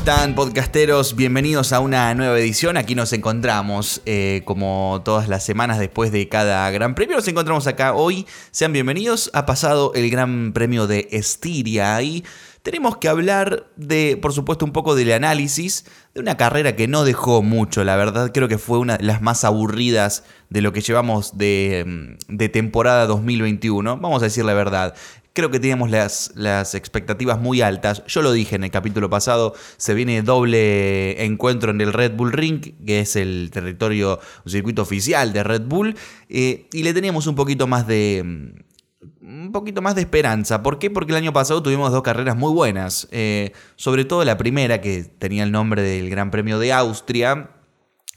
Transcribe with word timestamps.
están, 0.00 0.34
podcasteros? 0.34 1.14
Bienvenidos 1.14 1.74
a 1.74 1.80
una 1.80 2.14
nueva 2.14 2.38
edición. 2.38 2.78
Aquí 2.78 2.94
nos 2.94 3.12
encontramos, 3.12 4.00
eh, 4.06 4.40
como 4.46 5.02
todas 5.04 5.28
las 5.28 5.44
semanas 5.44 5.78
después 5.78 6.10
de 6.10 6.26
cada 6.26 6.70
Gran 6.70 6.94
Premio. 6.94 7.16
Nos 7.16 7.28
encontramos 7.28 7.66
acá 7.66 7.92
hoy. 7.92 8.26
Sean 8.50 8.72
bienvenidos. 8.72 9.30
Ha 9.34 9.44
pasado 9.44 9.92
el 9.94 10.08
Gran 10.08 10.54
Premio 10.54 10.86
de 10.86 11.06
Estiria 11.10 12.00
y 12.00 12.24
tenemos 12.62 12.96
que 12.96 13.08
hablar 13.08 13.66
de, 13.76 14.18
por 14.20 14.32
supuesto, 14.32 14.64
un 14.64 14.72
poco 14.72 14.94
del 14.94 15.12
análisis 15.12 15.84
de 16.14 16.20
una 16.20 16.38
carrera 16.38 16.76
que 16.76 16.88
no 16.88 17.04
dejó 17.04 17.42
mucho. 17.42 17.84
La 17.84 17.96
verdad, 17.96 18.32
creo 18.32 18.48
que 18.48 18.58
fue 18.58 18.78
una 18.78 18.96
de 18.96 19.04
las 19.04 19.20
más 19.20 19.44
aburridas 19.44 20.24
de 20.48 20.62
lo 20.62 20.72
que 20.72 20.80
llevamos 20.80 21.36
de, 21.36 22.16
de 22.26 22.48
temporada 22.48 23.06
2021. 23.06 23.98
Vamos 23.98 24.22
a 24.22 24.26
decir 24.26 24.46
la 24.46 24.54
verdad. 24.54 24.94
Creo 25.32 25.50
que 25.50 25.60
teníamos 25.60 25.90
las, 25.90 26.74
expectativas 26.74 27.40
muy 27.40 27.60
altas. 27.60 28.02
Yo 28.06 28.20
lo 28.22 28.32
dije 28.32 28.56
en 28.56 28.64
el 28.64 28.70
capítulo 28.70 29.08
pasado, 29.08 29.54
se 29.76 29.94
viene 29.94 30.22
doble 30.22 31.24
encuentro 31.24 31.70
en 31.70 31.80
el 31.80 31.92
Red 31.92 32.16
Bull 32.16 32.32
Ring, 32.32 32.60
que 32.84 33.00
es 33.00 33.14
el 33.14 33.50
territorio, 33.52 34.18
un 34.44 34.50
circuito 34.50 34.82
oficial 34.82 35.32
de 35.32 35.44
Red 35.44 35.62
Bull, 35.62 35.94
eh, 36.28 36.68
y 36.72 36.82
le 36.82 36.92
teníamos 36.92 37.26
un 37.26 37.36
poquito 37.36 37.66
más 37.66 37.86
de... 37.86 38.54
Un 39.22 39.52
poquito 39.52 39.80
más 39.80 39.94
de 39.94 40.02
esperanza. 40.02 40.62
¿Por 40.62 40.78
qué? 40.78 40.90
Porque 40.90 41.12
el 41.12 41.16
año 41.16 41.32
pasado 41.32 41.62
tuvimos 41.62 41.92
dos 41.92 42.02
carreras 42.02 42.36
muy 42.36 42.52
buenas. 42.52 43.08
Eh, 43.12 43.52
sobre 43.76 44.04
todo 44.04 44.24
la 44.24 44.36
primera, 44.36 44.80
que 44.80 45.04
tenía 45.04 45.44
el 45.44 45.52
nombre 45.52 45.82
del 45.82 46.10
Gran 46.10 46.30
Premio 46.30 46.58
de 46.58 46.72
Austria, 46.72 47.50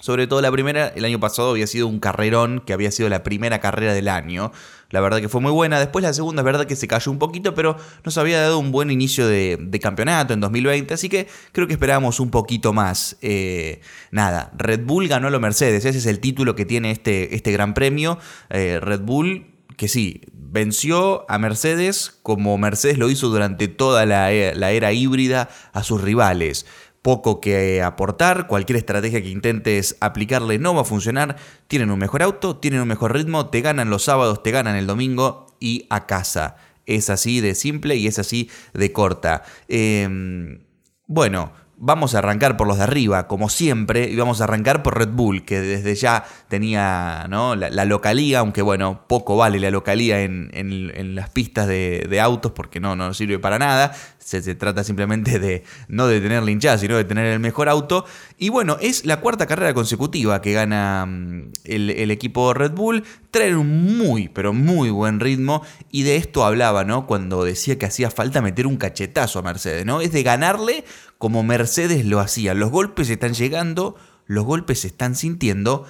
sobre 0.03 0.27
todo 0.27 0.41
la 0.41 0.51
primera, 0.51 0.89
el 0.89 1.05
año 1.05 1.21
pasado 1.21 1.51
había 1.51 1.65
sido 1.65 1.87
un 1.87 2.01
carrerón 2.01 2.59
que 2.59 2.73
había 2.73 2.91
sido 2.91 3.07
la 3.07 3.23
primera 3.23 3.61
carrera 3.61 3.93
del 3.93 4.09
año. 4.09 4.51
La 4.89 4.99
verdad 4.99 5.21
que 5.21 5.29
fue 5.29 5.39
muy 5.39 5.53
buena. 5.53 5.79
Después 5.79 6.03
la 6.03 6.11
segunda 6.11 6.41
es 6.41 6.45
verdad 6.45 6.65
que 6.65 6.75
se 6.75 6.89
cayó 6.89 7.09
un 7.09 7.19
poquito, 7.19 7.53
pero 7.53 7.77
nos 8.03 8.17
había 8.17 8.41
dado 8.41 8.59
un 8.59 8.73
buen 8.73 8.91
inicio 8.91 9.25
de, 9.25 9.79
campeonato 9.81 10.33
en 10.33 10.41
2020. 10.41 10.93
Así 10.93 11.07
que 11.07 11.29
creo 11.53 11.67
que 11.67 11.73
esperábamos 11.75 12.19
un 12.19 12.31
poquito 12.31 12.73
más. 12.73 13.15
Eh, 13.21 13.79
nada, 14.11 14.51
Red 14.57 14.81
Bull 14.83 15.07
ganó 15.07 15.29
a 15.29 15.31
lo 15.31 15.39
Mercedes. 15.39 15.85
Ese 15.85 15.99
es 15.99 16.05
el 16.05 16.19
título 16.19 16.53
que 16.53 16.65
tiene 16.65 16.91
este, 16.91 17.33
este 17.33 17.53
gran 17.53 17.73
premio. 17.73 18.19
Eh, 18.49 18.81
Red 18.81 19.03
Bull, 19.03 19.53
que 19.77 19.87
sí, 19.87 20.19
venció 20.33 21.25
a 21.31 21.37
Mercedes 21.37 22.19
como 22.23 22.57
Mercedes 22.57 22.97
lo 22.97 23.09
hizo 23.09 23.29
durante 23.29 23.69
toda 23.69 24.05
la 24.05 24.29
era 24.33 24.91
híbrida 24.91 25.47
a 25.71 25.81
sus 25.81 26.01
rivales 26.01 26.65
poco 27.03 27.41
que 27.41 27.83
aportar, 27.83 28.47
cualquier 28.47 28.77
estrategia 28.77 29.21
que 29.21 29.29
intentes 29.29 29.97
aplicarle 29.99 30.57
no 30.57 30.73
va 30.73 30.81
a 30.81 30.85
funcionar, 30.85 31.35
tienen 31.67 31.91
un 31.91 31.99
mejor 31.99 32.23
auto, 32.23 32.57
tienen 32.57 32.79
un 32.79 32.87
mejor 32.87 33.13
ritmo, 33.13 33.49
te 33.49 33.61
ganan 33.61 33.89
los 33.89 34.05
sábados, 34.05 34.41
te 34.41 34.51
ganan 34.51 34.77
el 34.77 34.87
domingo 34.87 35.45
y 35.59 35.85
a 35.89 36.07
casa. 36.07 36.55
Es 36.85 37.09
así 37.09 37.41
de 37.41 37.55
simple 37.55 37.97
y 37.97 38.07
es 38.07 38.19
así 38.19 38.49
de 38.73 38.93
corta. 38.93 39.43
Em, 39.67 40.63
bueno, 41.05 41.51
vamos 41.85 42.15
a 42.15 42.19
arrancar 42.19 42.55
por 42.55 42.65
los 42.65 42.77
de 42.77 42.83
arriba, 42.83 43.27
como 43.27 43.49
siempre, 43.49 44.09
y 44.09 44.15
vamos 44.15 44.39
a 44.39 44.45
arrancar 44.45 44.83
por 44.83 44.97
Red 44.97 45.09
Bull, 45.09 45.43
que 45.43 45.59
desde 45.59 45.95
ya 45.95 46.23
tenía 46.47 47.27
¿no? 47.29 47.55
la, 47.57 47.85
localía, 47.85 48.39
aunque 48.39 48.61
bueno, 48.61 49.03
poco 49.07 49.35
vale 49.35 49.59
la 49.59 49.69
localía 49.69 50.21
en, 50.21 51.15
las 51.15 51.29
pistas 51.29 51.67
de, 51.67 52.19
autos, 52.21 52.53
porque 52.53 52.79
no, 52.79 52.95
no 52.95 53.13
sirve 53.13 53.37
para 53.37 53.59
nada. 53.59 53.93
Se, 54.23 54.55
trata 54.55 54.85
simplemente 54.85 55.37
de 55.37 55.63
no 55.89 56.07
de 56.07 56.21
tener 56.21 56.43
linchada, 56.43 56.77
sino 56.77 56.95
de 56.95 57.03
tener 57.03 57.25
el 57.25 57.39
mejor 57.39 57.67
auto. 57.67 58.05
Y 58.37 58.47
bueno, 58.47 58.77
es 58.79 59.05
la 59.05 59.19
cuarta 59.19 59.47
carrera 59.47 59.73
consecutiva 59.73 60.41
que 60.41 60.53
gana 60.53 61.05
mm, 61.05 61.51
el, 61.65 62.11
equipo 62.11 62.53
Red 62.53 62.71
Bull. 62.71 63.03
Traen 63.31 63.57
un 63.57 63.97
muy, 63.97 64.29
pero 64.29 64.53
muy 64.53 64.89
buen 64.89 65.19
ritmo. 65.19 65.63
Y 65.91 66.03
de 66.03 66.15
esto 66.15 66.45
hablaba, 66.45 66.85
¿no? 66.85 67.05
Cuando 67.05 67.43
decía 67.43 67.77
que 67.77 67.85
hacía 67.85 68.09
falta 68.09 68.41
meter 68.41 68.65
un 68.65 68.77
cachetazo 68.77 69.39
a 69.39 69.41
Mercedes, 69.41 69.85
¿no? 69.85 69.99
Es 69.99 70.13
de 70.13 70.23
ganarle 70.23 70.85
como 71.23 71.41
Mercedes 71.41 72.03
lo 72.03 72.19
hacía. 72.19 72.53
Los 72.53 72.69
golpes 72.69 73.09
están 73.09 73.33
llegando, 73.33 73.95
los 74.25 74.43
golpes 74.43 74.81
se 74.81 74.87
están 74.87 75.15
sintiendo. 75.15 75.85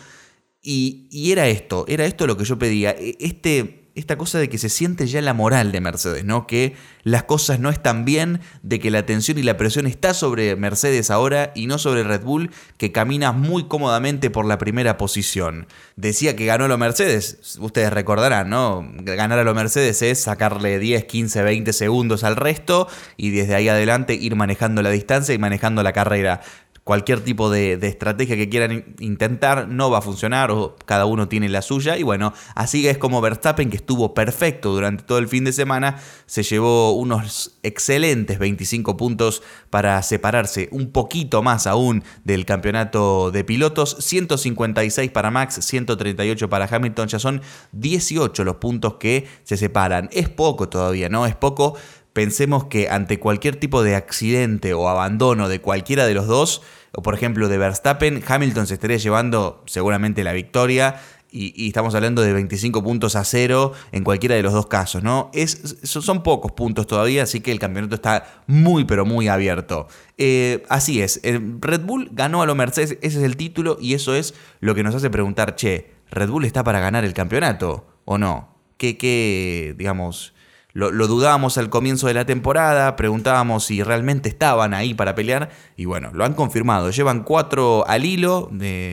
Y, 0.62 1.08
y 1.10 1.32
era 1.32 1.48
esto, 1.48 1.86
era 1.88 2.06
esto 2.06 2.28
lo 2.28 2.38
que 2.38 2.46
yo 2.46 2.60
pedía. 2.60 2.92
E, 2.92 3.18
este 3.20 3.83
esta 3.96 4.18
cosa 4.18 4.40
de 4.40 4.50
que 4.50 4.58
se 4.58 4.70
siente 4.70 5.06
ya 5.06 5.22
la 5.22 5.34
moral 5.34 5.72
de 5.72 5.80
Mercedes, 5.80 6.26
¿no? 6.26 6.48
Que 6.48 6.76
las 7.04 7.24
cosas 7.24 7.60
no 7.60 7.70
están 7.70 8.06
bien, 8.06 8.42
de 8.64 8.80
que 8.80 8.90
la 8.90 9.06
tensión 9.06 9.38
y 9.38 9.44
la 9.44 9.56
presión 9.56 9.86
está 9.86 10.14
sobre 10.14 10.56
Mercedes 10.56 11.12
ahora 11.12 11.52
y 11.54 11.68
no 11.68 11.78
sobre 11.78 12.04
Red 12.04 12.24
Bull, 12.24 12.50
que 12.78 12.92
camina 12.92 13.32
muy 13.32 13.66
cómodamente 13.68 14.32
por 14.32 14.46
la 14.46 14.58
primera 14.58 14.98
posición. 14.98 15.68
Decía 15.96 16.36
que 16.36 16.46
ganó 16.46 16.66
a 16.66 16.68
los 16.68 16.80
Mercedes, 16.80 17.58
ustedes 17.60 17.94
recordarán, 17.94 18.50
¿no? 18.50 18.84
Ganar 19.02 19.38
a 19.38 19.44
los 19.44 19.56
Mercedes 19.56 20.02
es 20.02 20.22
sacarle 20.22 20.80
10, 20.80 21.06
15, 21.06 21.44
20 21.44 21.74
segundos 21.74 22.24
al 22.24 22.36
resto 22.36 22.88
y 23.16 23.30
desde 23.30 23.54
ahí 23.54 23.70
adelante 23.70 24.16
ir 24.16 24.36
manejando 24.36 24.82
la 24.82 24.90
distancia 24.90 25.36
y 25.36 25.38
manejando 25.38 25.84
la 25.84 25.94
carrera 25.94 26.42
cualquier 26.84 27.22
tipo 27.22 27.50
de, 27.50 27.74
estrategia 27.74 28.36
que 28.36 28.50
quieran 28.50 28.96
intentar 29.00 29.68
no 29.68 29.90
va 29.90 30.00
a 30.00 30.02
funcionar 30.02 30.52
o 30.52 30.76
cada 30.86 31.06
uno 31.06 31.28
tiene 31.28 31.48
la 31.50 31.62
suya. 31.62 31.98
Y 31.98 32.04
bueno, 32.04 32.34
así 32.56 32.88
es 32.88 32.98
como 32.98 33.22
Verstappen, 33.22 33.70
que 33.70 33.78
estuvo 33.78 34.14
perfecto 34.14 34.74
durante 34.74 35.04
todo 35.04 35.18
el 35.18 35.28
fin 35.28 35.46
de 35.46 35.54
semana, 35.54 36.00
se 36.26 36.44
llevó 36.44 36.94
unos 36.94 37.58
excelentes 37.64 38.38
25 38.40 38.98
puntos 38.98 39.44
para 39.70 40.02
separarse 40.04 40.68
un 40.72 40.92
poquito 40.92 41.42
más 41.42 41.68
aún 41.68 42.04
del 42.24 42.46
campeonato 42.46 43.32
de 43.32 43.44
pilotos. 43.44 43.96
156 44.00 45.12
para 45.12 45.32
Max, 45.32 45.60
138 45.62 46.50
para 46.50 46.68
Hamilton, 46.70 47.08
ya 47.08 47.20
son 47.20 47.42
18 47.72 48.44
los 48.44 48.58
puntos 48.58 48.96
que 48.96 49.28
se 49.44 49.56
separan. 49.58 50.10
Es 50.12 50.28
poco 50.28 50.68
todavía, 50.68 51.08
¿no? 51.08 51.26
Es 51.26 51.36
poco 51.36 51.76
pensemos 52.14 52.66
que 52.66 52.90
ante 52.90 53.20
cualquier 53.20 53.56
tipo 53.58 53.84
de 53.84 53.96
accidente 53.96 54.74
o 54.74 54.88
abandono 54.88 55.50
de 55.50 55.60
cualquiera 55.60 56.06
de 56.06 56.14
los 56.14 56.28
dos, 56.28 56.62
o 56.94 57.02
por 57.02 57.16
ejemplo 57.16 57.50
de 57.50 57.58
Verstappen, 57.58 58.24
Hamilton 58.26 58.68
se 58.68 58.76
estaría 58.76 58.98
llevando 58.98 59.64
seguramente 59.66 60.24
la 60.24 60.34
victoria. 60.34 61.02
Y, 61.36 61.68
estamos 61.68 61.96
hablando 61.96 62.22
de 62.22 62.32
25 62.32 62.84
puntos 62.84 63.16
a 63.16 63.24
cero 63.24 63.74
en 63.92 64.04
cualquiera 64.04 64.36
de 64.36 64.44
los 64.44 64.54
dos 64.54 64.68
casos, 64.68 65.02
¿no? 65.02 65.32
Es, 65.34 65.78
son 65.82 66.22
pocos 66.22 66.52
puntos 66.52 66.86
todavía, 66.86 67.24
así 67.24 67.42
que 67.42 67.52
el 67.52 67.58
campeonato 67.58 67.96
está 67.96 68.44
muy, 68.46 68.86
pero 68.86 69.04
muy 69.04 69.28
abierto. 69.28 69.88
Eh, 70.20 70.64
así 70.70 71.02
es, 71.02 71.20
Red 71.24 71.82
Bull 71.82 72.10
ganó 72.12 72.44
a 72.44 72.46
los 72.46 72.56
Mercedes, 72.56 73.00
ese 73.02 73.18
es 73.18 73.24
el 73.24 73.36
título, 73.36 73.80
y 73.82 73.96
eso 73.96 74.14
es 74.14 74.36
lo 74.60 74.76
que 74.76 74.84
nos 74.84 74.94
hace 74.94 75.10
preguntar, 75.10 75.56
che, 75.56 75.90
¿Red 76.12 76.30
Bull 76.30 76.46
está 76.46 76.64
para 76.64 76.80
ganar 76.80 77.04
el 77.04 77.16
campeonato 77.16 77.88
o 78.06 78.20
no? 78.20 78.56
¿Qué, 78.78 79.00
qué 79.00 79.74
digamos, 79.76 80.36
lo, 80.74 81.08
dudábamos 81.08 81.58
al 81.60 81.70
comienzo 81.70 82.08
de 82.08 82.16
la 82.16 82.26
temporada, 82.26 82.96
preguntábamos 82.96 83.66
si 83.66 83.84
realmente 83.84 84.28
estaban 84.28 84.74
ahí 84.74 84.96
para 84.96 85.14
pelear 85.14 85.52
y 85.78 85.86
bueno, 85.86 86.12
lo 86.14 86.26
han 86.26 86.34
confirmado. 86.34 86.90
Llevan 86.90 87.24
cuatro 87.24 87.86
al 87.88 88.06
hilo 88.06 88.50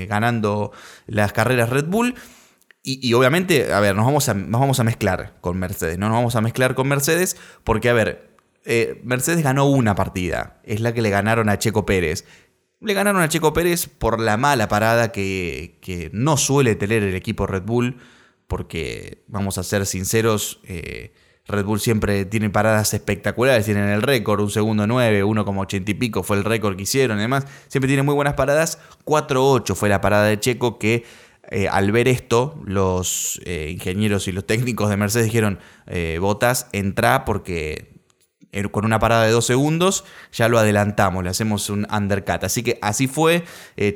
ganando 0.08 0.72
las 1.06 1.32
carreras 1.32 1.70
Red 1.70 1.86
Bull. 1.86 2.14
Y, 2.82 3.12
obviamente, 3.12 3.74
a 3.74 3.80
ver, 3.80 3.94
nos 3.94 4.06
vamos 4.06 4.28
a, 4.30 4.34
nos 4.34 4.58
vamos 4.58 4.80
a 4.80 4.84
mezclar 4.84 5.36
con 5.42 5.58
Mercedes, 5.58 5.98
no 5.98 6.08
nos 6.08 6.16
vamos 6.16 6.34
a 6.34 6.40
mezclar 6.40 6.74
con 6.74 6.88
Mercedes 6.88 7.36
porque, 7.62 7.90
a 7.90 7.92
ver, 7.92 8.36
eh, 8.64 9.00
Mercedes 9.04 9.42
ganó 9.42 9.66
una 9.66 9.94
partida, 9.94 10.60
es 10.64 10.80
la 10.80 10.94
que 10.94 11.02
le 11.02 11.10
ganaron 11.10 11.50
a 11.50 11.58
Checo 11.58 11.84
Pérez. 11.84 12.24
Le 12.80 12.94
ganaron 12.94 13.20
a 13.20 13.28
Checo 13.28 13.52
Pérez 13.52 13.86
por 13.86 14.18
la 14.18 14.38
mala 14.38 14.66
parada 14.68 15.12
que, 15.12 15.78
que 15.82 16.10
no 16.14 16.38
suele 16.38 16.74
tener 16.74 17.02
el 17.02 17.14
equipo 17.14 17.46
Red 17.46 17.64
Bull, 17.64 17.98
porque, 18.48 19.24
vamos 19.28 19.58
a 19.58 19.62
ser 19.62 19.84
sinceros, 19.84 20.60
eh, 20.64 21.12
Red 21.46 21.64
Bull 21.64 21.80
siempre 21.80 22.24
tiene 22.24 22.50
paradas 22.50 22.94
espectaculares, 22.94 23.64
tienen 23.64 23.88
el 23.88 24.02
récord, 24.02 24.40
un 24.40 24.50
segundo 24.50 24.86
9, 24.86 25.24
uno 25.24 25.44
como 25.44 25.62
ochenta 25.62 25.90
y 25.90 25.94
pico 25.94 26.22
fue 26.22 26.36
el 26.36 26.44
récord 26.44 26.76
que 26.76 26.84
hicieron, 26.84 27.18
además, 27.18 27.46
siempre 27.68 27.88
tiene 27.88 28.02
muy 28.02 28.14
buenas 28.14 28.34
paradas. 28.34 28.78
4-8 29.04 29.74
fue 29.74 29.88
la 29.88 30.00
parada 30.00 30.26
de 30.26 30.38
Checo 30.38 30.78
que 30.78 31.04
eh, 31.50 31.68
al 31.68 31.90
ver 31.90 32.06
esto, 32.06 32.60
los 32.64 33.40
eh, 33.44 33.70
ingenieros 33.72 34.28
y 34.28 34.32
los 34.32 34.46
técnicos 34.46 34.88
de 34.88 34.96
Mercedes 34.96 35.26
dijeron, 35.26 35.58
eh, 35.86 36.18
Botas, 36.20 36.68
entra 36.72 37.24
porque 37.24 37.98
con 38.72 38.84
una 38.84 38.98
parada 38.98 39.24
de 39.24 39.30
dos 39.30 39.46
segundos 39.46 40.04
ya 40.32 40.48
lo 40.48 40.58
adelantamos, 40.58 41.22
le 41.22 41.30
hacemos 41.30 41.70
un 41.70 41.86
undercut. 41.92 42.42
Así 42.44 42.62
que 42.62 42.78
así 42.82 43.06
fue, 43.06 43.44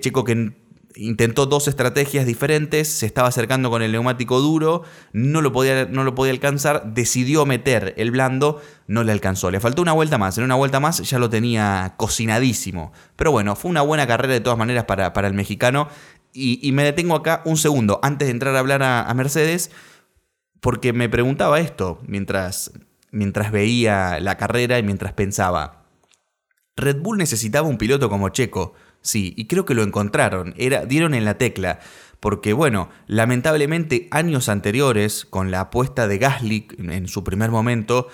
Checo 0.01 0.23
que 0.23 0.53
intentó 0.97 1.47
dos 1.47 1.69
estrategias 1.69 2.27
diferentes, 2.27 2.89
se 2.89 3.07
estaba 3.07 3.29
acercando 3.29 3.71
con 3.71 3.83
el 3.83 3.93
neumático 3.93 4.41
duro, 4.41 4.83
no 5.13 5.43
lo, 5.43 5.53
podía, 5.53 5.87
no 5.87 6.05
lo 6.05 6.15
podía 6.15 6.33
alcanzar, 6.33 6.95
decidió 6.95 7.47
meter 7.47 7.95
el 7.97 8.11
blando, 8.11 8.63
no 8.87 9.03
le 9.03 9.13
alcanzó. 9.13 9.51
Le 9.51 9.61
faltó 9.61 9.83
una 9.83 9.93
vuelta 9.93 10.19
más, 10.19 10.39
en 10.39 10.45
una 10.45 10.55
vuelta 10.55 10.81
más 10.81 10.99
ya 11.09 11.19
lo 11.19 11.31
tenía 11.31 11.95
cocinadísimo. 11.97 12.93
Pero 13.17 13.33
bueno, 13.33 13.57
fue 13.57 13.71
una 13.71 13.83
buena 13.83 14.07
carrera 14.07 14.35
de 14.35 14.41
todas 14.41 14.59
maneras 14.59 14.85
para, 14.85 15.13
para 15.13 15.29
el 15.29 15.35
mexicano. 15.35 15.89
Y, 16.37 16.73
me 16.73 16.83
detengo 16.83 17.15
acá 17.15 17.43
un 17.45 17.57
segundo 17.57 18.01
antes 18.03 18.27
de 18.27 18.33
entrar 18.33 18.57
a 18.57 18.59
hablar 18.59 18.83
a, 18.83 19.15
Mercedes, 19.15 19.71
porque 20.61 20.93
me 20.93 21.09
preguntaba 21.09 21.61
esto 21.61 22.01
mientras, 22.09 22.73
mientras 23.13 23.53
veía 23.53 24.19
la 24.19 24.37
carrera 24.37 24.81
y 24.81 24.83
mientras 24.83 25.13
pensaba. 25.13 25.85
Red 26.77 27.03
Bull 27.03 27.19
necesitaba 27.19 27.69
un 27.69 27.79
piloto 27.79 28.11
como 28.11 28.31
Checo 28.31 28.75
Sí, 29.05 29.35
y 29.37 29.45
creo 29.49 29.67
que 29.67 29.75
lo 29.75 29.83
encontraron, 29.83 30.55
era, 30.57 30.87
dieron 30.87 31.13
en 31.13 31.27
la 31.27 31.37
tecla, 31.37 31.79
porque 32.21 32.55
bueno, 32.55 32.89
lamentablemente 33.07 34.09
años 34.11 34.49
anteriores, 34.49 35.27
con 35.27 35.51
la 35.51 35.61
apuesta 35.61 36.09
de 36.09 36.17
Gasly 36.17 36.69
en 36.79 37.07
su 37.07 37.23
primer 37.23 37.51
momento, 37.51 38.09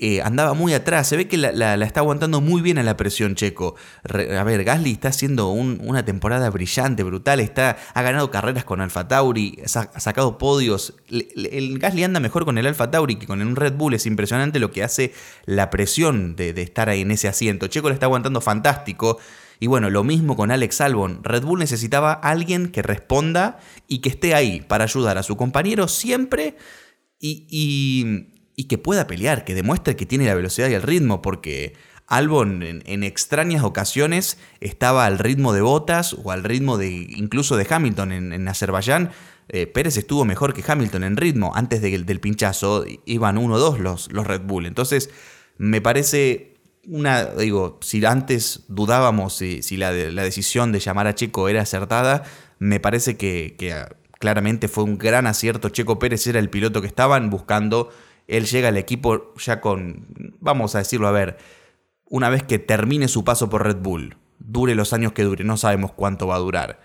eh, 0.00 0.22
andaba 0.22 0.54
muy 0.54 0.74
atrás. 0.74 1.08
Se 1.08 1.16
ve 1.16 1.26
que 1.26 1.36
la, 1.36 1.74
está 1.84 1.98
aguantando 1.98 2.40
muy 2.40 2.62
bien 2.62 2.78
a 2.78 2.84
la 2.84 2.96
presión 2.96 3.34
Checo. 3.34 3.74
a 4.04 4.44
ver, 4.44 4.62
Gasly 4.62 4.92
está 4.92 5.08
haciendo 5.08 5.48
una 5.48 6.04
temporada 6.04 6.48
brillante, 6.50 7.02
brutal. 7.02 7.40
Está, 7.40 7.76
ha 7.94 8.02
ganado 8.02 8.30
carreras 8.30 8.62
con 8.62 8.80
Alfa 8.80 9.08
Tauri, 9.08 9.60
ha 9.64 10.00
sacado 10.00 10.38
podios. 10.38 10.94
El, 11.08 11.80
Gasly 11.80 12.04
anda 12.04 12.20
mejor 12.20 12.44
con 12.44 12.58
el 12.58 12.66
Alfa 12.68 12.92
Tauri 12.92 13.16
que 13.16 13.26
con 13.26 13.42
un 13.42 13.56
Red 13.56 13.72
Bull. 13.72 13.94
Es 13.94 14.06
impresionante 14.06 14.60
lo 14.60 14.70
que 14.70 14.84
hace 14.84 15.12
la 15.46 15.68
presión 15.68 16.36
de, 16.36 16.52
de 16.52 16.62
estar 16.62 16.88
ahí 16.88 17.00
en 17.00 17.10
ese 17.10 17.26
asiento. 17.26 17.66
Checo 17.66 17.88
le 17.88 17.94
está 17.94 18.06
aguantando 18.06 18.40
fantástico. 18.40 19.18
Y 19.60 19.66
bueno, 19.66 19.90
lo 19.90 20.04
mismo 20.04 20.36
con 20.36 20.50
Alex 20.50 20.80
Albon. 20.80 21.22
Red 21.24 21.44
Bull 21.44 21.58
necesitaba 21.58 22.12
alguien 22.12 22.68
que 22.68 22.82
responda 22.82 23.58
y 23.88 23.98
que 23.98 24.08
esté 24.08 24.34
ahí 24.34 24.60
para 24.60 24.84
ayudar 24.84 25.18
a 25.18 25.22
su 25.22 25.36
compañero 25.36 25.88
siempre 25.88 26.56
y, 27.18 27.46
y, 28.54 28.64
que 28.64 28.78
pueda 28.78 29.06
pelear, 29.06 29.44
que 29.44 29.54
demuestre 29.54 29.96
que 29.96 30.06
tiene 30.06 30.26
la 30.26 30.34
velocidad 30.34 30.68
y 30.68 30.74
el 30.74 30.82
ritmo, 30.82 31.22
porque 31.22 31.74
Albon 32.06 32.62
en, 32.62 33.02
extrañas 33.02 33.64
ocasiones 33.64 34.38
estaba 34.60 35.06
al 35.06 35.18
ritmo 35.18 35.52
de 35.52 35.60
Botas 35.60 36.14
o 36.14 36.30
al 36.30 36.44
ritmo 36.44 36.78
de 36.78 36.88
incluso 36.90 37.56
de 37.56 37.66
Hamilton 37.68 38.12
en, 38.12 38.48
Azerbaiyán. 38.48 39.10
Eh, 39.48 39.66
Pérez 39.66 39.96
estuvo 39.96 40.24
mejor 40.24 40.54
que 40.54 40.62
Hamilton 40.66 41.04
en 41.04 41.16
ritmo. 41.16 41.52
Antes 41.54 41.80
del 41.82 42.20
pinchazo 42.20 42.84
iban 43.06 43.36
1-2 43.36 43.78
los, 43.78 44.12
los 44.12 44.26
Red 44.26 44.42
Bull. 44.42 44.66
Entonces, 44.66 45.10
me 45.56 45.80
parece 45.80 46.57
una, 46.86 47.26
digo, 47.26 47.78
si 47.82 48.04
antes 48.04 48.64
dudábamos 48.68 49.34
si, 49.34 49.76
la, 49.76 49.92
la, 49.92 50.22
decisión 50.22 50.72
de 50.72 50.80
llamar 50.80 51.06
a 51.06 51.14
Checo 51.14 51.48
era 51.48 51.62
acertada, 51.62 52.24
me 52.58 52.80
parece 52.80 53.16
que, 53.16 53.56
ah, 53.72 53.94
claramente 54.18 54.68
fue 54.68 54.84
un 54.84 54.98
gran 54.98 55.26
acierto. 55.26 55.68
Checo 55.68 55.98
Pérez 55.98 56.26
era 56.26 56.38
el 56.38 56.50
piloto 56.50 56.80
que 56.80 56.86
estaban 56.86 57.30
buscando. 57.30 57.90
Él 58.26 58.46
llega 58.46 58.68
al 58.68 58.76
equipo 58.76 59.34
ya 59.36 59.60
con, 59.60 60.34
vamos 60.40 60.74
a 60.74 60.78
decirlo, 60.78 61.08
a 61.08 61.12
ver, 61.12 61.38
una 62.04 62.28
vez 62.28 62.42
que 62.42 62.58
termine 62.58 63.08
su 63.08 63.24
paso 63.24 63.48
por 63.48 63.64
Red 63.64 63.78
Bull, 63.78 64.16
dure 64.38 64.74
los 64.74 64.92
años 64.92 65.12
que 65.12 65.24
dure, 65.24 65.44
no 65.44 65.56
sabemos 65.56 65.92
cuánto 65.92 66.26
va 66.26 66.36
a 66.36 66.40
durar. 66.40 66.80